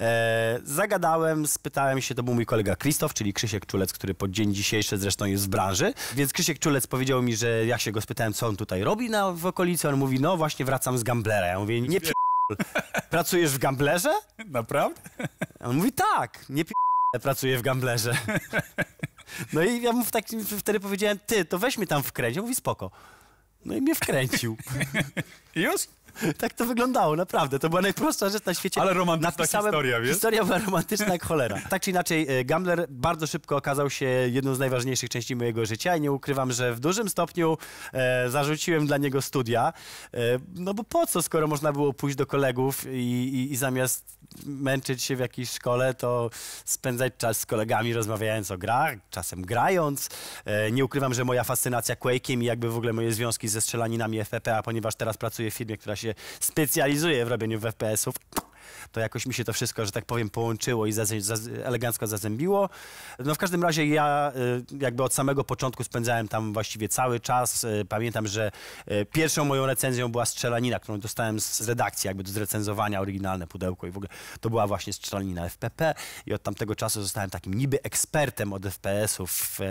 E, 0.00 0.60
zagadałem, 0.64 1.46
spytałem 1.46 2.00
się, 2.00 2.14
to 2.14 2.22
był 2.22 2.34
mój 2.34 2.46
kolega 2.46 2.76
Krzysztof, 2.76 3.14
czyli 3.14 3.32
Krzysiek 3.32 3.66
Czulec, 3.66 3.92
który 3.92 4.14
po 4.14 4.28
dzień 4.28 4.54
dzisiejszy 4.54 4.98
zresztą 4.98 5.24
jest 5.24 5.44
w 5.44 5.48
branży. 5.48 5.92
Więc 6.14 6.32
Krzysiek 6.32 6.58
Czulec 6.58 6.86
powiedział 6.86 7.22
mi, 7.22 7.36
że 7.36 7.66
jak 7.66 7.80
się 7.80 7.92
go 7.92 8.00
spytałem, 8.00 8.32
co 8.32 8.46
on 8.46 8.56
tutaj 8.56 8.82
robi 8.82 9.10
na, 9.10 9.32
w 9.32 9.46
okolicy, 9.46 9.88
on 9.88 9.96
mówi, 9.96 10.20
no 10.20 10.36
właśnie 10.36 10.64
wracam 10.64 10.98
z 10.98 11.02
Gamblera. 11.02 11.46
Ja 11.46 11.58
mówię, 11.58 11.80
nie 11.80 12.00
pi... 12.00 12.12
Pracujesz 13.10 13.50
w 13.50 13.58
Gamblerze? 13.58 14.14
Naprawdę? 14.46 15.00
On 15.60 15.76
mówi, 15.76 15.92
tak, 15.92 16.44
nie 16.48 16.64
pi... 16.64 16.72
pracuję 17.22 17.58
w 17.58 17.62
Gamblerze. 17.62 18.12
No 19.52 19.62
i 19.62 19.82
ja 19.82 19.92
mu 19.92 20.04
w 20.04 20.10
takim, 20.10 20.46
wtedy 20.46 20.80
powiedziałem, 20.80 21.18
ty, 21.26 21.44
to 21.44 21.58
weź 21.58 21.78
mnie 21.78 21.86
tam 21.86 22.02
wkręć. 22.02 22.38
On 22.38 22.42
mówi, 22.42 22.54
spoko. 22.54 22.90
No 23.64 23.74
i 23.74 23.80
mnie 23.80 23.94
wkręcił. 23.94 24.56
Już? 25.54 25.80
tak 26.38 26.52
to 26.52 26.66
wyglądało, 26.66 27.16
naprawdę. 27.16 27.58
To 27.58 27.68
była 27.68 27.82
najprostsza 27.82 28.28
rzecz 28.28 28.44
na 28.44 28.54
świecie. 28.54 28.80
Ale 28.80 28.94
romantyczna 28.94 29.46
historia, 29.46 30.00
wiesz? 30.00 30.10
Historia 30.10 30.44
była 30.44 30.58
romantyczna 30.58 31.06
jak 31.12 31.24
cholera. 31.28 31.58
Tak 31.70 31.82
czy 31.82 31.90
inaczej, 31.90 32.26
e, 32.28 32.44
Gambler 32.44 32.86
bardzo 32.88 33.26
szybko 33.26 33.56
okazał 33.56 33.90
się 33.90 34.06
jedną 34.06 34.54
z 34.54 34.58
najważniejszych 34.58 35.10
części 35.10 35.36
mojego 35.36 35.66
życia 35.66 35.96
i 35.96 36.00
nie 36.00 36.12
ukrywam, 36.12 36.52
że 36.52 36.74
w 36.74 36.80
dużym 36.80 37.08
stopniu 37.08 37.58
e, 37.92 38.30
zarzuciłem 38.30 38.86
dla 38.86 38.96
niego 38.96 39.22
studia. 39.22 39.72
E, 40.14 40.18
no 40.54 40.74
bo 40.74 40.84
po 40.84 41.06
co, 41.06 41.22
skoro 41.22 41.46
można 41.46 41.72
było 41.72 41.92
pójść 41.92 42.16
do 42.16 42.26
kolegów 42.26 42.86
i, 42.86 42.96
i, 42.96 43.52
i 43.52 43.56
zamiast 43.56 44.18
męczyć 44.46 45.02
się 45.02 45.16
w 45.16 45.18
jakiejś 45.18 45.50
szkole, 45.50 45.94
to 45.94 46.30
spędzać 46.64 47.12
czas 47.18 47.38
z 47.38 47.46
kolegami, 47.46 47.92
rozmawiając 47.92 48.50
o 48.50 48.58
grach, 48.58 48.94
czasem 49.10 49.42
grając. 49.42 50.08
E, 50.44 50.72
nie 50.72 50.84
ukrywam, 50.84 51.14
że 51.14 51.24
moja 51.24 51.44
fascynacja 51.44 51.94
Quake'iem 51.94 52.42
i 52.42 52.44
jakby 52.44 52.70
w 52.70 52.76
ogóle 52.76 52.92
moje 52.92 53.12
związki 53.12 53.48
ze 53.48 53.60
strzelaninami 53.60 54.18
FPP, 54.18 54.56
a 54.56 54.62
ponieważ 54.62 54.94
teraz 54.94 55.16
pracuję 55.16 55.50
w 55.50 55.54
firmie, 55.54 55.76
która 55.76 55.96
się 55.96 56.07
specjalizuje 56.40 57.24
w 57.24 57.28
robieniu 57.28 57.60
FPS-ów, 57.60 58.14
to 58.92 59.00
jakoś 59.00 59.26
mi 59.26 59.34
się 59.34 59.44
to 59.44 59.52
wszystko, 59.52 59.86
że 59.86 59.92
tak 59.92 60.04
powiem, 60.04 60.30
połączyło 60.30 60.86
i 60.86 60.92
zaz, 60.92 61.12
elegancko 61.64 62.06
zazębiło. 62.06 62.68
No 63.18 63.34
w 63.34 63.38
każdym 63.38 63.62
razie 63.62 63.86
ja 63.86 64.32
y, 64.36 64.64
jakby 64.80 65.02
od 65.02 65.14
samego 65.14 65.44
początku 65.44 65.84
spędzałem 65.84 66.28
tam 66.28 66.52
właściwie 66.52 66.88
cały 66.88 67.20
czas. 67.20 67.64
Y, 67.64 67.84
Pamiętam, 67.88 68.26
że 68.26 68.50
y, 68.90 69.06
pierwszą 69.12 69.44
moją 69.44 69.66
recenzją 69.66 70.08
była 70.08 70.26
strzelanina, 70.26 70.80
którą 70.80 71.00
dostałem 71.00 71.40
z 71.40 71.58
z 71.58 71.68
redakcji, 71.68 72.08
jakby 72.08 72.22
do 72.22 72.30
zrecenzowania, 72.30 73.00
oryginalne 73.00 73.46
pudełko 73.46 73.86
i 73.86 73.90
w 73.90 73.96
ogóle 73.96 74.08
to 74.40 74.50
była 74.50 74.66
właśnie 74.66 74.92
strzelanina 74.92 75.44
FPP 75.44 75.94
i 76.26 76.34
od 76.34 76.42
tamtego 76.42 76.74
czasu 76.74 77.02
zostałem 77.02 77.30
takim 77.30 77.54
niby 77.54 77.82
ekspertem 77.82 78.52
od 78.52 78.62
FPS-ów 78.62 79.30
w, 79.32 79.60
e, 79.60 79.64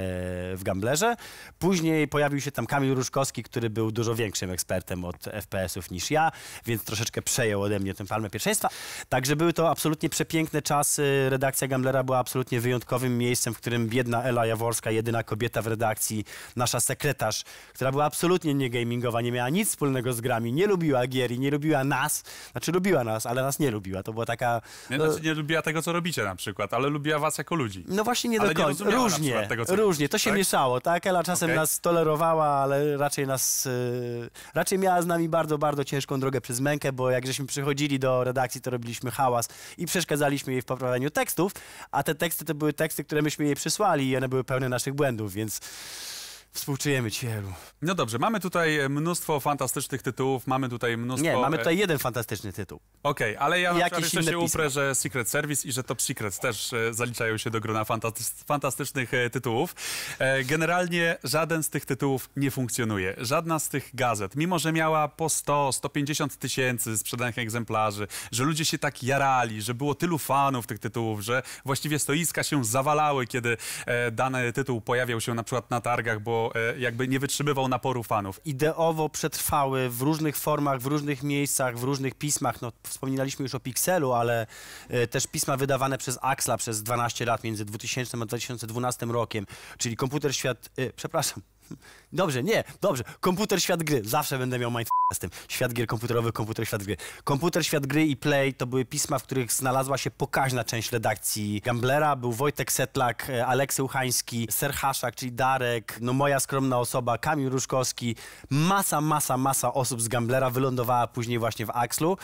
w 0.57 0.63
Gamblerze. 0.63 1.15
Później 1.59 2.07
pojawił 2.07 2.41
się 2.41 2.51
tam 2.51 2.67
Kamil 2.67 2.95
Różkowski, 2.95 3.43
który 3.43 3.69
był 3.69 3.91
dużo 3.91 4.15
większym 4.15 4.51
ekspertem 4.51 5.05
od 5.05 5.23
FPS-ów 5.23 5.91
niż 5.91 6.11
ja, 6.11 6.31
więc 6.65 6.83
troszeczkę 6.83 7.21
przejął 7.21 7.61
ode 7.61 7.79
mnie 7.79 7.93
tę 7.93 8.05
palmę 8.05 8.29
pierwszeństwa. 8.29 8.69
Także 9.09 9.35
były 9.35 9.53
to 9.53 9.69
absolutnie 9.69 10.09
przepiękne 10.09 10.61
czasy. 10.61 11.27
Redakcja 11.29 11.67
Gamblera 11.67 12.03
była 12.03 12.17
absolutnie 12.17 12.59
wyjątkowym 12.61 13.17
miejscem, 13.17 13.53
w 13.53 13.57
którym 13.57 13.87
biedna 13.87 14.23
Ela 14.23 14.45
Jaworska, 14.45 14.91
jedyna 14.91 15.23
kobieta 15.23 15.61
w 15.61 15.67
redakcji, 15.67 16.25
nasza 16.55 16.79
sekretarz, 16.79 17.43
która 17.73 17.91
była 17.91 18.05
absolutnie 18.05 18.53
nie 18.53 18.69
gamingowa, 18.69 19.21
nie 19.21 19.31
miała 19.31 19.49
nic 19.49 19.69
wspólnego 19.69 20.13
z 20.13 20.21
grami, 20.21 20.53
nie 20.53 20.67
lubiła 20.67 21.07
gier 21.07 21.31
i 21.31 21.39
nie 21.39 21.51
lubiła 21.51 21.83
nas. 21.83 22.23
Znaczy 22.51 22.71
lubiła 22.71 23.03
nas, 23.03 23.25
ale 23.25 23.41
nas 23.41 23.59
nie 23.59 23.71
lubiła. 23.71 24.03
To 24.03 24.13
była 24.13 24.25
taka... 24.25 24.61
Nie, 24.89 24.97
no, 24.97 25.11
znaczy 25.11 25.25
nie 25.25 25.33
lubiła 25.33 25.61
tego, 25.61 25.81
co 25.81 25.93
robicie 25.93 26.23
na 26.23 26.35
przykład, 26.35 26.73
ale 26.73 26.89
lubiła 26.89 27.19
was 27.19 27.37
jako 27.37 27.55
ludzi. 27.55 27.83
no 27.87 28.03
właśnie 28.03 28.29
nie 28.29 28.39
Ale 28.41 28.53
do 28.53 28.59
nie 28.59 28.65
końca. 28.65 28.83
na 28.85 28.91
różnie, 28.91 29.47
tego, 29.49 29.65
co 29.65 29.75
różnie. 29.75 30.09
To 30.09 30.17
się 30.17 30.29
tak? 30.29 30.37
mieszało, 30.37 30.81
tak? 30.81 31.07
Ela 31.07 31.23
czasem 31.23 31.49
Okej. 31.49 31.57
nas 31.57 31.79
tolerowała, 31.79 32.45
ale 32.45 32.97
raczej 32.97 33.27
nas... 33.27 33.65
Yy, 33.65 34.29
raczej 34.53 34.79
miała 34.79 35.01
z 35.01 35.05
nami 35.05 35.29
bardzo, 35.29 35.57
bardzo 35.57 35.83
ciężką 35.83 36.19
drogę 36.19 36.41
przez 36.41 36.59
mękę, 36.59 36.91
bo 36.93 37.11
jak 37.11 37.27
żeśmy 37.27 37.45
przychodzili 37.45 37.99
do 37.99 38.23
redakcji, 38.23 38.61
to 38.61 38.71
robiliśmy 38.77 39.11
hałas 39.11 39.47
i 39.77 39.85
przeszkadzaliśmy 39.85 40.53
jej 40.53 40.61
w 40.61 40.65
poprawianiu 40.65 41.09
tekstów, 41.09 41.51
a 41.91 42.03
te 42.03 42.15
teksty 42.15 42.45
to 42.45 42.55
były 42.55 42.73
teksty, 42.73 43.03
które 43.03 43.21
myśmy 43.21 43.45
jej 43.45 43.55
przysłali 43.55 44.09
i 44.09 44.17
one 44.17 44.29
były 44.29 44.43
pełne 44.43 44.69
naszych 44.69 44.93
błędów, 44.93 45.33
więc 45.33 45.59
współczujemy 46.57 47.11
ci, 47.11 47.27
Elu. 47.27 47.53
No 47.81 47.95
dobrze, 47.95 48.19
mamy 48.19 48.39
tutaj 48.39 48.79
mnóstwo 48.89 49.39
fantastycznych 49.39 50.01
tytułów, 50.01 50.47
mamy 50.47 50.69
tutaj 50.69 50.97
mnóstwo... 50.97 51.23
Nie, 51.23 51.37
mamy 51.37 51.57
tutaj 51.57 51.77
jeden 51.77 51.99
fantastyczny 51.99 52.53
tytuł. 52.53 52.79
Okej, 53.03 53.37
ale 53.37 53.59
ja 53.61 53.73
na 53.73 53.79
przykład 53.79 54.01
jeszcze 54.01 54.23
się 54.23 54.29
pisma. 54.29 54.43
uprę, 54.45 54.69
że 54.69 54.95
Secret 54.95 55.29
Service 55.29 55.67
i 55.67 55.71
że 55.71 55.83
Top 55.83 56.01
Secrets 56.01 56.39
też 56.39 56.73
e, 56.73 56.93
zaliczają 56.93 57.37
się 57.37 57.49
do 57.49 57.61
grona 57.61 57.83
fantasty- 57.83 58.45
fantastycznych 58.45 59.13
e, 59.13 59.29
tytułów. 59.29 59.75
E, 60.19 60.43
generalnie 60.43 61.17
żaden 61.23 61.63
z 61.63 61.69
tych 61.69 61.85
tytułów 61.85 62.29
nie 62.35 62.51
funkcjonuje. 62.51 63.15
Żadna 63.17 63.59
z 63.59 63.69
tych 63.69 63.89
gazet, 63.93 64.35
mimo 64.35 64.59
że 64.59 64.71
miała 64.71 65.07
po 65.07 65.29
100, 65.29 65.71
150 65.71 66.37
tysięcy 66.37 66.97
sprzedanych 66.97 67.37
egzemplarzy, 67.37 68.07
że 68.31 68.43
ludzie 68.43 68.65
się 68.65 68.77
tak 68.77 69.03
jarali, 69.03 69.61
że 69.61 69.73
było 69.73 69.95
tylu 69.95 70.17
fanów 70.17 70.67
tych 70.67 70.79
tytułów, 70.79 71.21
że 71.21 71.43
właściwie 71.65 71.99
stoiska 71.99 72.43
się 72.43 72.65
zawalały, 72.65 73.27
kiedy 73.27 73.57
dany 74.11 74.53
tytuł 74.53 74.81
pojawiał 74.81 75.21
się 75.21 75.33
na 75.33 75.43
przykład 75.43 75.69
na 75.69 75.81
targach, 75.81 76.19
bo 76.21 76.46
e, 76.55 76.79
jakby 76.79 77.07
nie 77.07 77.19
wytrzymywał 77.19 77.67
naporu 77.67 78.03
fanów. 78.03 78.41
ideowo 78.45 79.09
przetrwały 79.09 79.89
w 79.89 80.01
różnych 80.01 80.37
formach, 80.37 80.81
w 80.81 80.85
różnych 80.85 81.23
miejscach, 81.23 81.77
w 81.77 81.83
różnych 81.83 82.15
pismach. 82.15 82.61
No, 82.61 82.71
wspominaliśmy 82.83 83.43
już 83.43 83.55
o 83.55 83.59
Pixelu, 83.59 84.13
ale 84.13 84.47
e, 84.89 85.07
też 85.07 85.27
pisma 85.27 85.57
wydawane 85.57 85.97
przez 85.97 86.19
Axla 86.21 86.57
przez 86.57 86.83
12 86.83 87.25
lat 87.25 87.43
między 87.43 87.65
2000 87.65 88.17
a 88.17 88.25
2012 88.25 89.05
rokiem, 89.05 89.45
czyli 89.77 89.95
komputer 89.95 90.35
świat, 90.35 90.69
e, 90.77 90.93
przepraszam, 90.93 91.41
Dobrze, 92.13 92.43
nie, 92.43 92.63
dobrze. 92.81 93.03
Komputer, 93.19 93.61
świat 93.61 93.83
gry. 93.83 94.01
Zawsze 94.05 94.37
będę 94.37 94.59
miał 94.59 94.71
mind 94.71 94.87
z 95.13 95.19
tym. 95.19 95.29
Świat 95.47 95.73
gier 95.73 95.87
komputerowy, 95.87 96.31
komputer, 96.31 96.67
świat 96.67 96.83
gry. 96.83 96.97
Komputer, 97.23 97.65
świat 97.65 97.87
gry 97.87 98.05
i 98.05 98.17
Play 98.17 98.53
to 98.53 98.67
były 98.67 98.85
pisma, 98.85 99.19
w 99.19 99.23
których 99.23 99.51
znalazła 99.53 99.97
się 99.97 100.11
pokaźna 100.11 100.63
część 100.63 100.91
redakcji 100.91 101.61
Gamblera. 101.61 102.15
Był 102.15 102.31
Wojtek 102.33 102.71
Setlak, 102.71 103.29
e, 103.29 103.45
Aleksy 103.45 103.83
Uchański, 103.83 104.47
Ser 104.51 104.73
Haszak, 104.73 105.15
czyli 105.15 105.31
Darek, 105.31 105.97
no 106.01 106.13
moja 106.13 106.39
skromna 106.39 106.79
osoba, 106.79 107.17
Kamil 107.17 107.49
Różkowski. 107.49 108.15
Masa, 108.49 109.01
masa, 109.01 109.37
masa 109.37 109.73
osób 109.73 110.01
z 110.01 110.07
Gamblera 110.07 110.49
wylądowała 110.49 111.07
później 111.07 111.39
właśnie 111.39 111.65
w 111.65 111.69
Axlu. 111.69 112.17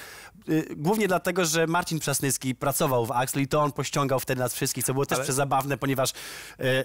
Y, 0.49 0.67
Głównie 0.75 1.07
dlatego, 1.07 1.45
że 1.45 1.67
Marcin 1.67 1.99
Przasnycki 1.99 2.55
pracował 2.55 3.05
w 3.05 3.11
Axlu 3.11 3.41
i 3.41 3.47
to 3.47 3.61
on 3.61 3.71
pościągał 3.71 4.19
wtedy 4.19 4.39
nas 4.39 4.53
wszystkich, 4.53 4.85
co 4.85 4.93
było 4.93 5.05
też 5.05 5.15
Ale- 5.17 5.23
przezabawne, 5.23 5.77
ponieważ 5.77 6.11
e, 6.11 6.13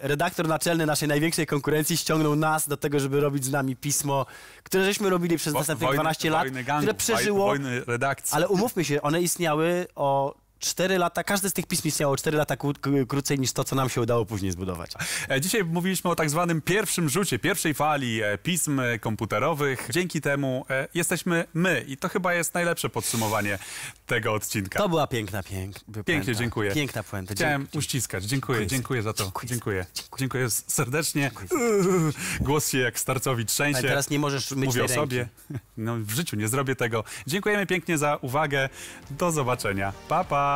redaktor 0.09 0.49
naczelny 0.49 0.87
naszej 0.87 1.09
największej 1.09 1.47
konkurencji 1.47 1.97
ściągnął 1.97 2.37
nas 2.51 2.69
do 2.69 2.77
tego, 2.77 3.01
żeby 3.01 3.21
robić 3.21 3.45
z 3.45 3.51
nami 3.51 3.77
pismo, 3.77 4.27
które 4.63 4.85
żeśmy 4.85 5.11
robili 5.11 5.37
przez 5.37 5.53
Wo- 5.53 5.59
następnych 5.59 5.89
wojny- 5.89 6.01
12 6.03 6.31
lat, 6.31 6.43
wojny 6.43 6.65
gangów, 6.65 6.83
które 6.83 6.95
przeżyło, 6.95 7.47
Wojny 7.47 7.85
redakcji. 7.85 8.35
ale 8.37 8.49
umówmy 8.49 8.85
się, 8.85 9.03
one 9.03 9.23
istniały 9.23 9.87
o 9.95 10.35
4 10.59 10.99
lata, 10.99 11.25
każde 11.25 11.51
z 11.51 11.53
tych 11.53 11.67
pism 11.67 11.89
istniało 11.89 12.13
o 12.15 12.17
4 12.17 12.39
lata 12.39 12.57
krócej 13.09 13.39
niż 13.39 13.53
to, 13.53 13.65
co 13.65 13.77
nam 13.77 13.89
się 13.89 14.01
udało 14.01 14.27
później 14.27 14.53
zbudować. 14.53 14.91
E, 15.31 15.41
Dzisiaj 15.41 15.65
mówiliśmy 15.65 16.11
o 16.11 16.15
tak 16.15 16.31
zwanym 16.31 16.63
pierwszym 16.63 17.09
rzucie, 17.09 17.39
pierwszej 17.39 17.75
fali 17.75 18.23
e, 18.23 18.39
pism 18.39 18.81
e, 18.81 18.99
komputerowych. 18.99 19.89
Dzięki 19.91 20.21
temu 20.21 20.65
jesteśmy 20.95 21.45
my 21.55 21.85
i 21.89 21.97
to 21.97 22.09
chyba 22.09 22.35
jest 22.35 22.55
najlepsze 22.55 22.89
podsumowanie 22.89 23.59
tego 24.07 24.33
odcinka. 24.33 24.79
To 24.79 24.89
była 24.89 25.07
piękna, 25.07 25.43
pięk, 25.43 25.77
Pięknie, 25.85 26.03
puenta. 26.05 26.35
dziękuję. 26.35 26.73
Piękna 26.73 27.03
puenta. 27.03 27.35
Chciałem 27.35 27.63
Dzięki. 27.63 27.79
uściskać. 27.79 28.25
Dziękuję, 28.25 28.59
Dziękuję. 28.59 28.69
dziękuję 28.79 29.03
za 29.03 29.13
to. 29.13 29.25
Dziękuję. 29.25 29.49
Dziękuję. 29.49 29.87
Dziękuję. 29.95 30.19
Dziękuję 30.19 30.51
serdecznie. 30.51 31.31
Głos 32.41 32.69
się 32.69 32.79
jak 32.79 32.99
starcowi 32.99 33.47
trzęsie. 33.47 33.79
A 33.79 33.83
teraz 33.83 34.11
nie 34.11 34.19
możesz 34.19 34.51
myć 34.51 34.67
Mówię 34.67 34.85
o 34.85 34.89
sobie. 34.89 35.29
No, 35.77 35.97
w 35.97 36.11
życiu 36.11 36.37
nie 36.37 36.49
zrobię 36.49 36.77
tego. 36.77 37.05
Dziękujemy 37.27 37.67
pięknie 37.67 37.99
za 37.99 38.17
uwagę. 38.17 38.69
Do 39.11 39.33
zobaczenia. 39.33 39.93
Pa, 40.09 40.25
pa. 40.25 40.48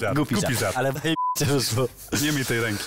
Żart, 0.00 0.16
głupi 0.16 0.34
głupi 0.34 0.54
żart. 0.54 0.60
żart. 0.60 0.76
Ale 0.76 0.92
wyjście 0.92 1.46
wyszło. 1.46 1.88
Nie 2.22 2.32
miej 2.32 2.44
tej 2.44 2.60
ręki. 2.60 2.84